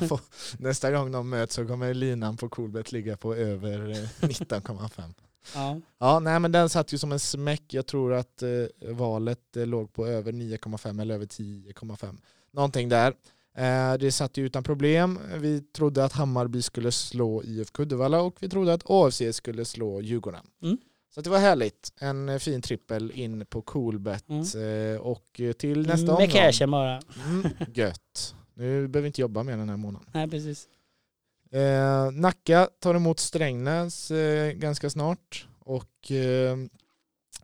Nästa 0.58 0.90
gång 0.90 1.12
de 1.12 1.30
möts 1.30 1.54
så 1.54 1.66
kommer 1.66 1.94
linan 1.94 2.36
på 2.36 2.48
Coolbet 2.48 2.92
ligga 2.92 3.16
på 3.16 3.34
över 3.34 3.90
eh, 3.90 4.28
19,5. 4.28 5.14
Ja. 5.54 5.80
Ja, 5.98 6.18
nej 6.20 6.40
men 6.40 6.52
den 6.52 6.68
satt 6.68 6.92
ju 6.92 6.98
som 6.98 7.12
en 7.12 7.20
smäck. 7.20 7.62
Jag 7.74 7.86
tror 7.86 8.12
att 8.14 8.42
eh, 8.42 8.48
valet 8.94 9.56
eh, 9.56 9.66
låg 9.66 9.92
på 9.92 10.06
över 10.06 10.32
9,5 10.32 11.00
eller 11.00 11.14
över 11.14 11.26
10,5. 11.26 12.16
Någonting 12.52 12.88
där. 12.88 13.14
Eh, 13.56 13.94
det 13.94 14.12
satt 14.12 14.36
ju 14.36 14.46
utan 14.46 14.62
problem. 14.62 15.18
Vi 15.38 15.60
trodde 15.60 16.04
att 16.04 16.12
Hammarby 16.12 16.62
skulle 16.62 16.92
slå 16.92 17.42
IFK 17.44 17.82
Uddevalla 17.82 18.20
och 18.20 18.36
vi 18.40 18.48
trodde 18.48 18.72
att 18.72 18.82
AFC 18.86 19.22
skulle 19.32 19.64
slå 19.64 20.00
Djurgården. 20.00 20.46
Mm. 20.62 20.78
Så 21.14 21.20
det 21.20 21.30
var 21.30 21.38
härligt. 21.38 21.92
En 22.00 22.40
fin 22.40 22.62
trippel 22.62 23.10
in 23.14 23.46
på 23.46 23.62
Coolbet 23.62 24.24
mm. 24.28 25.00
och 25.00 25.40
till 25.58 25.86
nästa 25.86 26.12
omgång. 26.12 26.18
Med 26.18 26.32
cashen 26.32 26.70
bara. 26.70 27.00
Mm, 27.26 27.50
gött. 27.74 28.34
Nu 28.54 28.88
behöver 28.88 29.00
vi 29.00 29.06
inte 29.06 29.20
jobba 29.20 29.42
mer 29.42 29.56
den 29.56 29.68
här 29.68 29.76
månaden. 29.76 30.08
Nej, 30.12 30.30
precis. 30.30 30.68
Eh, 31.50 32.10
Nacka 32.12 32.68
tar 32.78 32.94
emot 32.94 33.20
Strängnäs 33.20 34.10
eh, 34.10 34.52
ganska 34.52 34.90
snart 34.90 35.48
och 35.58 36.10
eh, 36.10 36.56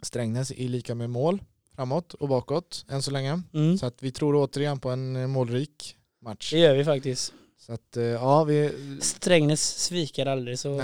Strängnäs 0.03 0.51
är 0.51 0.69
lika 0.69 0.95
med 0.95 1.11
mål 1.11 1.43
framåt 1.75 2.15
och 2.15 2.29
bakåt 2.29 2.85
än 2.89 3.03
så 3.03 3.11
länge. 3.11 3.43
Mm. 3.55 3.79
Så 3.79 3.87
att 3.87 4.03
vi 4.03 4.13
tror 4.13 4.37
återigen 4.37 4.81
på 4.81 4.91
en 4.91 5.31
målrik 5.31 5.97
match. 6.21 6.51
Det 6.51 6.59
gör 6.59 6.77
vi 6.77 6.85
faktiskt. 6.85 7.33
Så 7.59 7.73
att, 7.73 7.97
eh, 7.97 8.05
ja, 8.05 8.45
vi... 8.45 8.73
Strängnäs 9.01 9.63
sviker 9.63 10.27
aldrig 10.27 10.59
så 10.59 10.83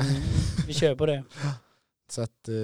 vi 0.66 0.75
kör 0.75 0.95
på 0.95 1.07
det. 1.07 1.25
Så 2.09 2.23
att, 2.23 2.49
eh, 2.49 2.55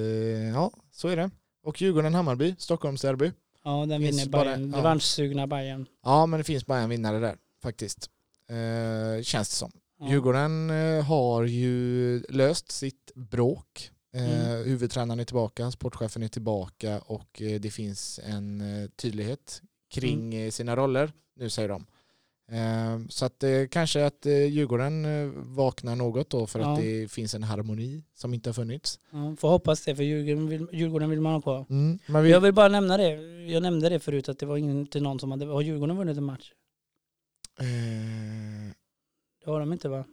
ja, 0.50 0.72
så 0.90 1.08
är 1.08 1.16
det. 1.16 1.30
Och 1.62 1.82
Djurgården-Hammarby, 1.82 2.54
Stockholmsderby. 2.58 3.32
Ja, 3.64 3.86
den 3.86 4.00
vinner 4.02 4.26
Bayern. 4.26 4.74
Revanschsugna 4.74 5.46
Bayern. 5.46 5.86
Ja, 6.04 6.26
men 6.26 6.38
det 6.38 6.44
finns 6.44 6.66
bara 6.66 6.78
en 6.78 6.90
vinnare 6.90 7.18
där 7.18 7.36
faktiskt. 7.62 8.10
Eh, 8.48 9.22
känns 9.22 9.48
det 9.48 9.56
som. 9.56 9.72
Ja. 10.00 10.10
Djurgården 10.10 10.70
eh, 10.70 11.04
har 11.04 11.44
ju 11.44 12.20
löst 12.28 12.70
sitt 12.70 13.12
bråk. 13.14 13.90
Eh, 14.14 14.50
mm. 14.50 14.64
Huvudtränaren 14.64 15.20
är 15.20 15.24
tillbaka, 15.24 15.70
sportchefen 15.70 16.22
är 16.22 16.28
tillbaka 16.28 16.98
och 16.98 17.42
det 17.60 17.72
finns 17.74 18.20
en 18.24 18.62
tydlighet 18.96 19.62
kring 19.90 20.34
mm. 20.34 20.52
sina 20.52 20.76
roller. 20.76 21.12
Nu 21.36 21.50
säger 21.50 21.68
de. 21.68 21.86
Så 23.08 23.24
att 23.24 23.44
kanske 23.70 24.06
att 24.06 24.26
Djurgården 24.26 25.06
vaknar 25.54 25.96
något 25.96 26.30
då 26.30 26.46
för 26.46 26.60
ja. 26.60 26.72
att 26.72 26.80
det 26.80 27.12
finns 27.12 27.34
en 27.34 27.42
harmoni 27.42 28.04
som 28.14 28.34
inte 28.34 28.48
har 28.48 28.54
funnits. 28.54 29.00
Ja, 29.10 29.36
får 29.36 29.48
hoppas 29.48 29.84
det 29.84 29.96
för 29.96 30.02
Djurgården 30.02 30.48
vill, 30.48 30.66
Djurgården 30.72 31.10
vill 31.10 31.20
man 31.20 31.32
ha 31.32 31.40
kvar. 31.40 31.66
Mm, 31.70 31.98
vi... 32.22 32.30
Jag 32.30 32.40
vill 32.40 32.54
bara 32.54 32.68
nämna 32.68 32.96
det. 32.96 33.10
Jag 33.46 33.62
nämnde 33.62 33.88
det 33.88 34.00
förut 34.00 34.28
att 34.28 34.38
det 34.38 34.46
var 34.46 34.56
inte 34.56 35.00
någon 35.00 35.20
som 35.20 35.30
hade, 35.30 35.46
har 35.46 35.62
Djurgården 35.62 35.96
vunnit 35.96 36.16
en 36.16 36.24
match? 36.24 36.52
Eh... 37.60 37.66
Det 39.44 39.50
har 39.50 39.60
de 39.60 39.72
inte 39.72 39.88
va? 39.88 40.04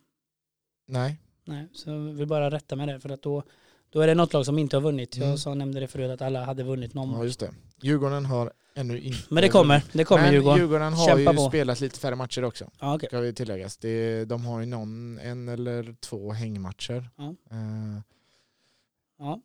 Nej. 0.87 1.17
Nej, 1.45 1.67
så 1.73 1.89
jag 1.89 1.97
vill 1.97 2.27
bara 2.27 2.51
rätta 2.51 2.75
med 2.75 2.87
det 2.87 2.99
för 2.99 3.09
att 3.09 3.21
då, 3.21 3.43
då 3.89 4.01
är 4.01 4.07
det 4.07 4.15
något 4.15 4.33
lag 4.33 4.45
som 4.45 4.59
inte 4.59 4.75
har 4.75 4.81
vunnit. 4.81 5.17
Jag 5.17 5.25
mm. 5.25 5.37
sa, 5.37 5.53
nämnde 5.53 5.79
det 5.79 5.87
förut 5.87 6.11
att 6.11 6.21
alla 6.21 6.45
hade 6.45 6.63
vunnit 6.63 6.93
någon 6.93 7.11
Ja 7.17 7.23
just 7.23 7.39
det. 7.39 7.51
Djurgården 7.81 8.25
har 8.25 8.51
ännu 8.75 8.99
inte 8.99 9.19
Men 9.29 9.43
det 9.43 9.49
kommer, 9.49 9.83
det 9.91 10.03
kommer 10.03 10.23
Men 10.23 10.33
Djurgården. 10.33 10.59
Djurgården 10.59 10.93
har 10.93 11.07
Kämpa 11.07 11.31
ju 11.31 11.37
på. 11.37 11.49
spelat 11.49 11.81
lite 11.81 11.99
färre 11.99 12.15
matcher 12.15 12.43
också. 12.43 12.69
Ja, 12.79 12.95
okay. 12.95 13.07
Ska 13.07 13.19
vi 13.19 13.33
tilläggas. 13.33 13.77
Det, 13.77 14.25
de 14.25 14.45
har 14.45 14.59
ju 14.59 14.65
någon, 14.65 15.19
en 15.19 15.49
eller 15.49 15.95
två 15.99 16.31
hängmatcher. 16.31 17.09
Ja. 17.15 17.35
Uh, 17.51 17.99
ja. 19.19 19.41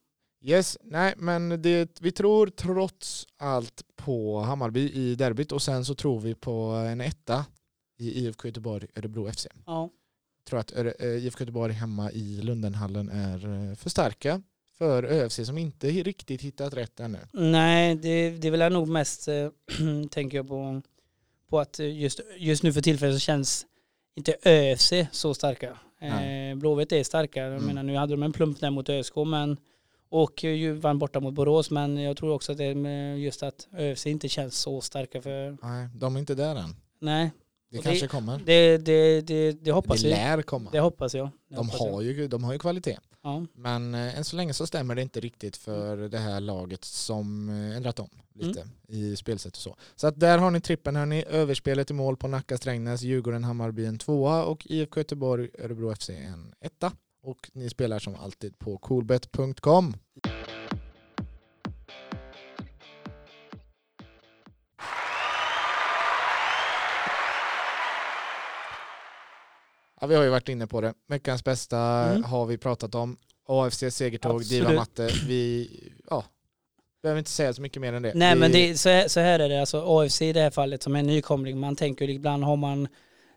Yes, 0.47 0.79
nej 0.83 1.15
men 1.17 1.63
det, 1.63 2.01
vi 2.01 2.13
tror 2.13 2.47
trots 2.47 3.27
allt 3.37 3.83
på 3.97 4.41
Hammarby 4.41 4.91
i 4.91 5.15
derbyt 5.15 5.53
och 5.53 5.63
sen 5.63 5.85
så 5.85 5.95
tror 5.95 6.21
vi 6.21 6.35
på 6.35 6.53
en 6.91 7.01
etta 7.01 7.47
i 7.99 8.27
IFK 8.27 8.49
Göteborg 8.49 8.87
Örebro 8.97 9.33
FC. 9.33 9.47
Ja. 9.67 9.91
Tror 10.49 10.61
att 10.61 10.77
eh, 10.77 11.07
IFK 11.07 11.41
Göteborg 11.41 11.73
hemma 11.73 12.13
i 12.13 12.41
Lundenhallen 12.43 13.09
är 13.09 13.69
eh, 13.71 13.75
för 13.75 13.91
starka 13.91 14.43
för 14.79 15.05
ÖFC 15.05 15.41
som 15.47 15.59
inte 15.59 15.89
riktigt 15.89 16.43
hittat 16.43 16.75
rätt 16.75 17.01
ännu. 17.01 17.19
Nej, 17.33 17.95
det, 17.95 18.31
det 18.31 18.49
är 18.49 18.53
väl 18.53 18.73
nog 18.73 18.89
mest, 18.89 19.29
äh, 19.29 19.49
tänker 20.11 20.37
jag 20.37 20.49
på, 20.49 20.83
på 21.51 21.61
att 21.61 21.79
just, 21.79 22.21
just 22.39 22.63
nu 22.63 22.73
för 22.73 22.81
tillfället 22.81 23.15
så 23.15 23.21
känns 23.21 23.67
inte 24.17 24.37
ÖFC 24.45 24.93
så 25.11 25.35
starka. 25.35 25.79
Eh, 26.01 26.57
Blåvitt 26.57 26.93
är 26.93 27.03
starka. 27.05 27.41
Jag 27.41 27.53
mm. 27.53 27.65
menar, 27.65 27.83
nu 27.83 27.97
hade 27.97 28.13
de 28.13 28.23
en 28.23 28.33
plump 28.33 28.61
där 28.61 28.71
mot 28.71 28.89
ÖSK 28.89 29.17
men, 29.17 29.57
och 30.09 30.45
ju 30.45 30.73
vann 30.73 30.99
borta 30.99 31.21
mot 31.21 31.35
Borås 31.35 31.71
men 31.71 31.97
jag 31.97 32.17
tror 32.17 32.33
också 32.33 32.53
att 32.53 32.59
det 32.59 32.65
är 32.65 33.15
just 33.15 33.43
att 33.43 33.69
ÖFC 33.73 34.07
inte 34.07 34.29
känns 34.29 34.59
så 34.59 34.81
starka 34.81 35.23
för... 35.23 35.59
Nej, 35.63 35.89
de 35.95 36.17
är 36.17 36.21
inte 36.21 36.35
där 36.35 36.57
än. 36.57 36.77
Nej, 36.99 37.31
det 37.77 37.83
kanske 37.83 38.07
kommer. 38.07 38.41
Det, 38.47 38.79
det, 38.79 39.21
det, 39.21 39.53
det 39.53 39.71
hoppas 39.71 40.03
det 40.03 40.09
lär 40.09 40.43
komma. 40.43 40.71
Det 40.71 40.81
hoppas 40.81 41.15
jag. 41.15 41.31
Det 41.49 41.55
de, 41.55 41.67
hoppas 41.67 41.81
har 41.81 42.03
jag. 42.03 42.03
Ju, 42.03 42.29
de 42.29 42.45
har 42.45 42.53
ju 42.53 42.59
kvalitet. 42.59 42.99
Ja. 43.23 43.47
Men 43.55 43.95
eh, 43.95 44.19
än 44.19 44.25
så 44.25 44.37
länge 44.37 44.55
så 44.55 44.67
stämmer 44.67 44.95
det 44.95 45.03
inte 45.03 45.21
riktigt 45.21 45.57
för 45.57 45.97
det 45.97 46.19
här 46.19 46.41
laget 46.41 46.85
som 46.85 47.49
eh, 47.49 47.77
ändrat 47.77 48.01
om 48.01 48.09
lite 48.35 48.61
mm. 48.61 48.73
i 48.89 49.17
spelsätt 49.17 49.57
och 49.57 49.63
så. 49.63 49.77
Så 49.97 50.07
att 50.07 50.21
där 50.21 50.39
har 50.39 50.51
ni 50.51 50.61
trippen 50.61 50.97
hörni. 50.97 51.25
Överspelet 51.29 51.91
i 51.91 51.95
mål 51.95 52.17
på 52.17 52.29
Nacka 52.29 52.57
Strängnäs, 52.57 53.03
Djurgården 53.03 53.45
Hammarby 53.45 53.87
en 53.87 53.99
tvåa 53.99 54.45
och 54.45 54.67
IFK 54.71 55.01
Göteborg 55.01 55.49
Örebro 55.59 55.95
FC 55.95 56.11
en 56.11 56.55
etta. 56.61 56.93
Och 57.23 57.51
ni 57.53 57.71
spelar 57.71 57.99
som 57.99 58.15
alltid 58.15 58.59
på 58.59 58.79
coolbet.com. 58.79 59.95
Ja, 70.05 70.09
vi 70.09 70.15
har 70.15 70.25
ju 70.25 70.31
varit 70.31 70.49
inne 70.49 70.67
på 70.67 70.81
det. 70.81 70.95
Veckans 71.09 71.45
bästa 71.45 71.79
mm. 71.79 72.25
har 72.25 72.47
vi 72.47 72.59
pratat 72.59 72.95
om. 72.95 73.17
AFC 73.49 73.85
segertåg, 73.91 74.45
Diva 74.45 74.73
Matte. 74.73 75.09
Vi 75.27 75.71
ja, 76.11 76.25
behöver 77.03 77.19
inte 77.19 77.31
säga 77.31 77.53
så 77.53 77.63
mycket 77.63 77.83
mer 77.83 77.93
än 77.93 78.03
det. 78.03 78.13
Nej 78.15 78.35
vi... 78.35 78.41
men 78.41 78.53
det, 78.53 78.81
så, 78.81 78.89
här, 78.89 79.09
så 79.09 79.21
här 79.21 79.39
är 79.39 79.49
det, 79.49 79.61
alltså 79.61 79.85
AFC 79.87 80.23
i 80.23 80.33
det 80.33 80.41
här 80.41 80.51
fallet 80.51 80.83
som 80.83 80.97
är 80.97 81.03
nykomling, 81.03 81.61
man 81.61 81.77
tänker 81.77 82.11
ibland 82.11 82.45
har 82.45 82.57
man 82.57 82.89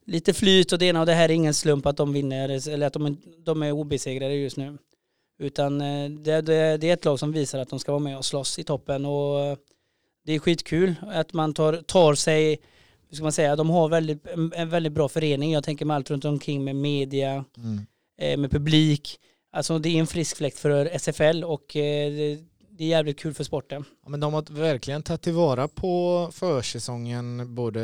lite 0.06 0.34
flyt 0.34 0.72
och 0.72 0.80
det 0.80 0.86
ena 0.86 1.00
och 1.00 1.06
det 1.06 1.14
här 1.14 1.30
är 1.30 1.34
ingen 1.34 1.54
slump 1.54 1.86
att 1.86 1.98
de 1.98 2.14
vinner 2.14 2.70
eller 2.70 2.88
att 2.88 2.94
de, 2.94 3.18
de 3.40 3.64
är 3.64 3.72
obesegrade 3.72 4.34
just 4.34 4.58
nu. 4.58 4.78
Utan 5.40 5.82
eh, 5.82 6.10
det, 6.10 6.42
det, 6.42 6.78
det, 6.78 6.90
är 6.90 6.94
ett 6.94 7.06
lag 7.06 7.20
som 7.20 7.32
visar 7.32 7.60
att 7.60 7.70
de 7.70 7.80
ska 7.80 7.92
vara 7.92 8.04
med 8.04 8.18
och 8.18 8.26
slåss 8.26 8.60
i 8.60 8.64
toppen 8.64 9.06
och 9.06 9.58
det 10.26 10.34
är 10.34 10.40
skitkul 10.40 10.96
att 11.08 11.34
man 11.34 11.54
tar, 11.54 11.74
tar 11.74 12.14
sig 12.14 12.60
ska 13.15 13.24
man 13.24 13.32
säga, 13.32 13.56
de 13.56 13.70
har 13.70 13.89
väldigt, 13.89 14.28
en 14.56 14.70
väldigt 14.70 14.93
bra 14.93 15.10
förening. 15.10 15.52
Jag 15.52 15.63
tänker 15.63 15.86
med 15.86 15.96
allt 15.96 16.12
runt 16.12 16.26
omkring 16.26 16.63
med 16.63 16.76
media, 16.76 17.46
mm. 17.58 17.86
Eh, 18.22 18.38
med 18.38 18.52
publik. 18.52 19.20
Alltså 19.52 19.80
det 19.80 19.89
är 19.89 20.00
en 20.00 20.08
frisk 20.08 20.38
fläkt 20.38 20.60
för 20.60 20.98
SFL 21.00 21.43
och 21.43 21.76
eh, 21.76 22.12
det 22.78 22.84
är 22.84 22.88
jävligt 22.88 23.20
kul 23.20 23.34
för 23.34 23.43
sporten. 23.43 23.86
Ja, 24.04 24.10
men 24.10 24.20
de 24.20 24.34
har 24.34 24.54
verkligen 24.54 25.04
tagit 25.04 25.22
tillvara 25.22 25.67
på 25.67 26.30
försäsongen 26.34 27.56
både 27.56 27.82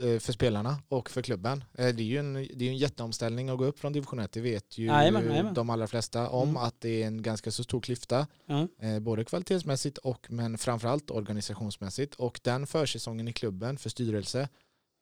för 0.00 0.32
spelarna 0.32 0.82
och 0.88 1.10
för 1.10 1.22
klubben. 1.22 1.64
Eh, 1.74 1.88
det 1.88 2.02
är 2.02 2.06
ju 2.06 2.18
en, 2.18 2.34
det 2.34 2.64
är 2.64 2.68
en 2.68 2.76
jätteomställning 2.76 3.48
att 3.48 3.58
gå 3.58 3.64
upp 3.64 3.78
från 3.78 3.92
division 3.92 4.18
1. 4.18 4.32
Det 4.32 4.40
vet 4.40 4.78
ju 4.78 4.86
jajamän, 4.86 5.26
jajamän. 5.26 5.54
de 5.54 5.70
allra 5.70 5.86
flesta 5.86 6.28
om 6.28 6.48
mm. 6.48 6.62
att 6.62 6.80
det 6.80 7.02
är 7.02 7.06
en 7.06 7.22
ganska 7.22 7.50
så 7.50 7.64
stor 7.64 7.80
klyfta. 7.80 8.26
Mm. 8.48 9.04
Både 9.04 9.24
kvalitetsmässigt 9.24 9.98
och 9.98 10.26
men 10.28 10.58
framförallt 10.58 11.10
organisationsmässigt. 11.10 12.14
Och 12.14 12.40
den 12.42 12.66
försäsongen 12.66 13.28
i 13.28 13.32
klubben 13.32 13.78
för 13.78 13.90
styrelse 13.90 14.48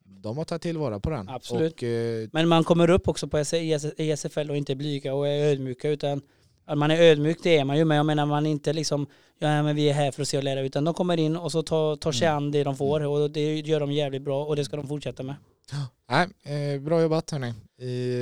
de 0.05 0.39
har 0.39 0.45
tagit 0.45 0.63
tillvara 0.63 1.01
på 1.01 1.11
den. 1.11 1.29
Absolut. 1.29 1.73
Och, 1.73 1.83
eh, 1.83 2.29
men 2.33 2.49
man 2.49 2.65
kommer 2.65 2.91
upp 2.91 3.09
också 3.09 3.29
på 3.29 3.39
ESFL 3.39 4.51
och 4.51 4.57
inte 4.57 4.77
blyga 4.77 5.15
och 5.15 5.29
är 5.29 5.45
ödmjuka 5.45 5.89
utan 5.89 6.23
att 6.71 6.79
man 6.79 6.91
är 6.91 7.03
ödmjuk 7.03 7.39
det 7.43 7.59
är 7.59 7.65
man 7.65 7.79
ju 7.79 7.85
men 7.85 7.97
jag 7.97 8.07
menar 8.07 8.27
man 8.27 8.47
inte 8.47 8.73
liksom 8.73 9.07
ja 9.39 9.63
men 9.63 9.77
vi 9.77 9.89
är 9.89 9.93
här 9.93 10.11
för 10.11 10.23
att 10.23 10.29
se 10.29 10.39
och 10.39 10.45
lära 10.45 10.61
utan 10.61 10.85
de 10.85 10.95
kommer 10.95 11.17
in 11.17 11.37
och 11.37 11.53
så 11.53 11.63
tar, 11.63 11.97
tar 11.97 12.13
sig 12.13 12.27
mm. 12.29 12.37
an 12.37 12.51
det 12.51 12.65
de 12.65 12.77
får 12.77 13.07
och 13.07 13.31
det 13.31 13.61
gör 13.61 13.81
de 13.81 13.93
jävligt 13.93 14.23
bra 14.23 14.45
och 14.45 14.57
det 14.57 14.65
ska 14.65 14.77
de 14.77 14.89
fortsätta 14.89 15.23
med. 15.23 15.35
Nej, 16.11 16.75
eh, 16.75 16.81
bra 16.81 17.03
jobbat 17.03 17.31
hörni, 17.31 17.55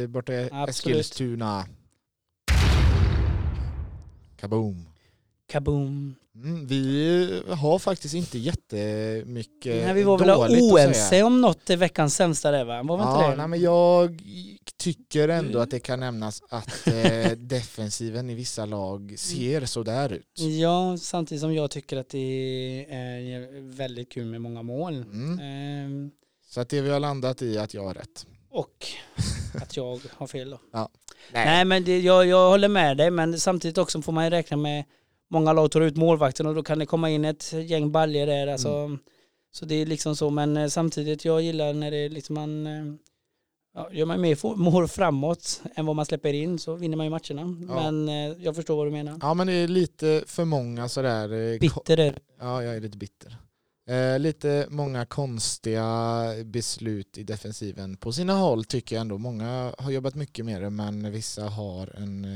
borta 0.08 0.32
i 0.32 0.50
Eskilstuna. 0.68 1.64
Kaboom. 4.40 4.88
Kaboom. 5.48 6.14
Mm, 6.34 6.66
vi 6.66 7.42
har 7.48 7.78
faktiskt 7.78 8.14
inte 8.14 8.38
jättemycket 8.38 9.84
Nej, 9.84 9.94
vi 9.94 10.02
var 10.02 10.18
väl 10.18 10.61
oense 10.61 11.22
om 11.22 11.40
något 11.40 11.70
i 11.70 11.76
veckans 11.76 12.16
sämsta 12.16 12.50
där 12.50 12.64
va? 12.64 12.82
Var 12.82 12.96
vi 12.96 13.02
ja, 13.02 13.18
inte 13.18 13.30
det? 13.30 13.37
Nej, 13.37 13.48
men 13.48 13.61
jag 13.61 14.22
tycker 14.76 15.28
ändå 15.28 15.58
att 15.58 15.70
det 15.70 15.80
kan 15.80 16.00
nämnas 16.00 16.42
att 16.48 16.87
eh, 16.87 17.30
defensiven 17.37 18.30
i 18.30 18.34
vissa 18.34 18.66
lag 18.66 19.14
ser 19.18 19.66
sådär 19.66 20.12
ut. 20.12 20.40
Ja, 20.61 20.96
samtidigt 20.96 21.40
som 21.40 21.54
jag 21.54 21.70
tycker 21.70 21.96
att 21.96 22.08
det 22.08 22.87
är 22.90 23.61
väldigt 23.76 24.12
kul 24.12 24.26
med 24.26 24.40
många 24.40 24.62
mål. 24.62 24.94
Mm. 24.94 25.38
Eh, 26.06 26.11
så 26.48 26.61
att 26.61 26.68
det 26.68 26.80
vi 26.80 26.90
har 26.90 27.00
landat 27.00 27.42
i 27.42 27.58
att 27.58 27.74
jag 27.74 27.84
har 27.84 27.94
rätt. 27.94 28.26
Och 28.50 28.87
att 29.62 29.76
jag 29.76 30.00
har 30.12 30.26
fel 30.26 30.50
då. 30.50 30.61
Ja. 30.72 30.88
Nej. 31.32 31.44
Nej. 31.46 31.64
men 31.64 31.84
det, 31.84 32.00
jag, 32.00 32.26
jag 32.26 32.50
håller 32.50 32.68
med 32.68 32.96
dig 32.96 33.11
men 33.11 33.40
samtidigt 33.40 33.78
också 33.78 34.02
får 34.02 34.12
man 34.12 34.24
ju 34.24 34.30
räkna 34.30 34.56
med 34.56 34.84
många 35.30 35.52
lag 35.52 35.70
tar 35.70 35.80
ut 35.80 35.96
målvakten 35.96 36.46
och 36.46 36.54
då 36.54 36.62
kan 36.62 36.78
det 36.78 36.86
komma 36.86 37.10
in 37.10 37.24
ett 37.24 37.52
gäng 37.52 37.92
baljer 37.92 38.26
där. 38.26 38.46
Alltså, 38.46 38.68
mm. 38.68 38.98
Så 39.50 39.64
det 39.64 39.74
är 39.74 39.86
liksom 39.86 40.16
så, 40.16 40.30
men 40.30 40.56
eh, 40.56 40.68
samtidigt 40.68 41.24
jag 41.24 41.42
gillar 41.42 41.72
när 41.72 41.90
det 41.90 42.08
liksom 42.08 42.34
man 42.34 42.66
eh, 42.66 42.94
ja, 43.74 43.92
gör 43.92 44.06
man 44.06 44.20
mer 44.20 44.56
mål 44.56 44.88
framåt 44.88 45.62
än 45.74 45.86
vad 45.86 45.96
man 45.96 46.06
släpper 46.06 46.32
in 46.32 46.58
så 46.58 46.74
vinner 46.74 46.96
man 46.96 47.06
ju 47.06 47.10
matcherna. 47.10 47.56
Ja. 47.68 47.90
Men 47.90 48.08
eh, 48.08 48.44
jag 48.44 48.56
förstår 48.56 48.76
vad 48.76 48.86
du 48.86 48.90
menar. 48.90 49.18
Ja 49.22 49.34
men 49.34 49.46
det 49.46 49.52
är 49.52 49.68
lite 49.68 50.24
för 50.26 50.44
många 50.44 50.88
sådär. 50.88 51.58
Bitter 51.58 51.98
är 51.98 52.18
Ja 52.38 52.62
jag 52.62 52.76
är 52.76 52.80
lite 52.80 52.98
bitter. 52.98 53.36
Eh, 53.88 54.18
lite 54.18 54.66
många 54.70 55.06
konstiga 55.06 56.24
beslut 56.44 57.18
i 57.18 57.22
defensiven 57.22 57.96
på 57.96 58.12
sina 58.12 58.32
håll 58.32 58.64
tycker 58.64 58.96
jag 58.96 59.00
ändå. 59.00 59.18
Många 59.18 59.74
har 59.78 59.90
jobbat 59.90 60.14
mycket 60.14 60.44
med 60.44 60.62
det 60.62 60.70
men 60.70 61.12
vissa 61.12 61.48
har 61.48 61.96
en, 61.96 62.26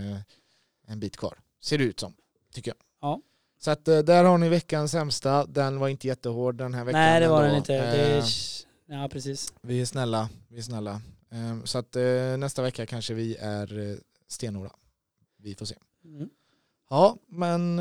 en 0.87 1.01
bit 1.01 1.17
kvar. 1.17 1.39
Ser 1.65 1.79
det 1.79 1.85
ut 1.85 2.01
som, 2.01 2.15
tycker 2.53 2.71
jag. 2.71 2.77
Ja. 3.11 3.21
Så 3.61 3.71
att 3.71 3.89
eh, 3.89 3.99
där 3.99 4.25
har 4.25 4.39
ni 4.39 4.49
veckans 4.49 4.91
sämsta. 4.93 5.47
Den 5.47 5.79
var 5.79 5.89
inte 5.89 6.07
jättehård 6.07 6.55
den 6.55 6.75
här 6.75 6.85
veckan. 6.85 7.01
Nej 7.01 7.21
det 7.21 7.29
var 7.29 7.37
ändå. 7.43 7.49
den 7.49 7.57
inte. 7.57 7.73
Det 7.73 8.17
Eh, 8.17 8.17
är, 8.19 9.03
ja 9.03 9.09
precis. 9.09 9.53
vi 9.63 9.81
är 9.81 9.85
snälla, 9.87 10.29
vi 10.49 10.59
är 10.59 10.63
snälla. 10.63 10.91
Eh, 11.33 11.65
så 11.65 11.79
att 11.79 11.97
eh, 11.97 12.03
nästa 12.39 12.63
vecka 12.63 12.87
kanske 12.87 13.15
vi 13.15 13.37
är 13.37 13.99
stenhårda. 14.29 14.71
Vi 15.39 15.55
får 15.55 15.67
se. 15.67 15.75
Mm. 16.05 16.29
Ja, 16.91 17.17
men 17.29 17.81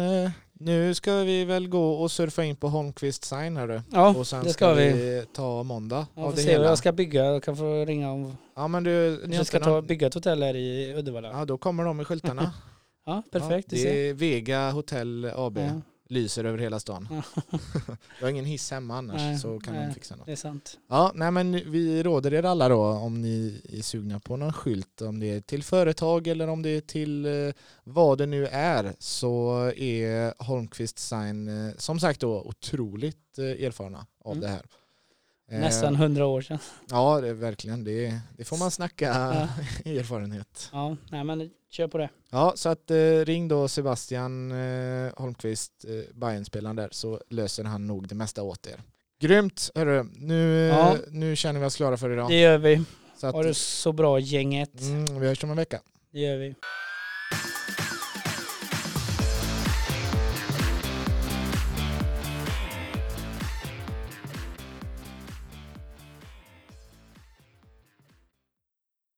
nu 0.54 0.94
ska 0.96 1.14
vi 1.16 1.46
väl 1.46 1.68
gå 1.68 1.92
och 1.94 2.12
surfa 2.12 2.44
in 2.44 2.56
på 2.56 2.68
Holmqvist 2.68 3.24
sign 3.24 3.58
här 3.58 3.68
du. 3.68 3.82
Ja 3.92 4.16
Och 4.18 4.28
sen 4.28 4.44
det 4.44 4.54
ska 4.54 4.74
vi. 4.74 5.26
ta 5.34 5.64
måndag 5.64 6.08
Jag 6.16 6.26
av 6.26 6.36
det 6.36 6.42
se 6.42 6.52
hela. 6.52 6.66
jag 6.66 6.78
ska 6.78 6.92
bygga. 6.92 7.26
Jag 7.26 7.44
kan 7.44 7.58
få 7.58 7.86
ringa 7.86 8.12
om 8.12 8.38
Ja 8.56 8.68
men 8.68 8.84
du, 8.84 9.24
ni 9.28 9.46
ska 9.46 9.58
inte 9.58 9.60
ta, 9.60 9.70
någon... 9.70 9.88
bygga 9.88 10.08
ett 10.08 10.14
hotell 10.14 10.44
här 10.44 10.56
i 10.56 10.94
Uddevalla. 10.96 11.28
Ja, 11.28 11.38
Ja 11.40 11.46
då 11.46 11.58
kommer 11.58 11.84
de 11.84 11.98
med 11.98 12.08
skyltarna. 12.08 12.54
perfekt. 13.32 13.72
Ja, 13.72 13.78
det 13.84 14.10
är 14.10 14.14
Vega 14.14 14.72
Hotell 14.72 15.26
AB. 15.36 15.58
Ja, 15.58 15.82
Lyser 16.10 16.44
över 16.44 16.58
hela 16.58 16.80
stan. 16.80 17.08
Ja. 17.12 17.42
Jag 18.20 18.26
har 18.26 18.30
ingen 18.30 18.46
hiss 18.46 18.72
hemma 18.72 18.98
annars 18.98 19.16
Nej, 19.22 19.38
så 19.40 19.60
kan 19.60 19.74
de 19.74 19.80
nej. 19.80 19.94
fixa 19.94 20.16
något. 20.16 20.26
det 20.26 20.32
är 20.32 20.36
sant. 20.36 20.80
Ja, 20.90 21.12
nej 21.16 21.32
men 21.32 21.72
vi 21.72 22.04
råder 22.04 22.34
er 22.34 22.44
alla 22.44 22.70
då 22.70 22.82
om 22.86 23.22
ni 23.22 23.62
är 23.70 23.82
sugna 23.82 24.20
på 24.20 24.38
någon 24.38 24.54
skylt, 24.54 25.02
om 25.02 25.20
det 25.20 25.26
är 25.36 25.42
till 25.42 25.64
företag 25.64 26.28
eller 26.28 26.48
om 26.48 26.62
det 26.62 26.70
är 26.70 26.82
till 26.82 27.26
eh, 27.26 27.54
vad 27.84 28.18
det 28.18 28.26
nu 28.26 28.48
är 28.48 28.94
så 29.00 29.56
är 29.78 30.44
Holmqvist 30.44 31.00
Sign 31.00 31.48
eh, 31.68 31.74
som 31.78 32.00
sagt 32.00 32.20
då 32.22 32.42
otroligt 32.42 33.38
eh, 33.40 33.46
erfarna 33.66 34.06
av 34.24 34.32
Mm. 34.32 34.42
det 34.42 34.48
här. 34.48 34.62
Eh, 35.52 35.60
Nästan 35.60 35.96
hundra 35.96 36.26
år 36.26 36.42
sedan. 36.42 36.60
Ja, 36.90 37.22
det 37.22 37.28
är 37.30 37.34
verkligen. 37.34 37.84
Det, 37.84 38.20
det 38.38 38.44
får 38.44 38.58
man 38.58 38.72
snacka 38.72 39.06
Ja. 39.06 39.92
erfarenhet. 39.92 40.70
Ja, 40.74 40.98
nej 41.12 41.24
men 41.24 41.50
kör 41.70 41.88
på 41.88 41.98
det. 41.98 42.10
Ja, 42.30 42.54
så 42.56 42.70
att 42.70 42.92
eh, 42.92 42.96
ring 43.26 43.48
då 43.48 43.68
Sebastian 43.68 44.52
eh, 44.52 45.12
Holmqvist, 45.18 45.86
eh, 45.88 46.16
Bayern-spelaren 46.16 46.76
där, 46.76 46.90
så 46.92 47.22
löser 47.30 47.64
han 47.64 47.88
nog 47.88 48.08
det 48.08 48.16
mesta 48.16 48.44
åt 48.44 48.68
er. 48.68 48.82
Grymt, 49.20 49.72
hörru. 49.76 50.04
Nu, 50.16 50.68
Ja. 50.68 50.96
nu 51.10 51.36
känner 51.36 51.60
vi 51.60 51.66
oss 51.66 51.76
klara 51.76 51.98
för 51.98 52.10
idag. 52.14 52.30
Det 52.30 52.40
gör 52.40 52.58
vi. 52.58 52.84
Så 53.18 53.28
att, 53.28 53.34
Ha 53.36 53.44
det 53.44 53.54
så 53.54 53.94
bra 53.94 54.20
gänget. 54.20 54.82
mm, 54.82 55.20
vi 55.20 55.28
hörs 55.28 55.44
om 55.44 55.50
en 55.52 55.58
vecka. 55.58 55.82
Det 56.14 56.20
gör 56.20 56.38
vi. 56.38 56.56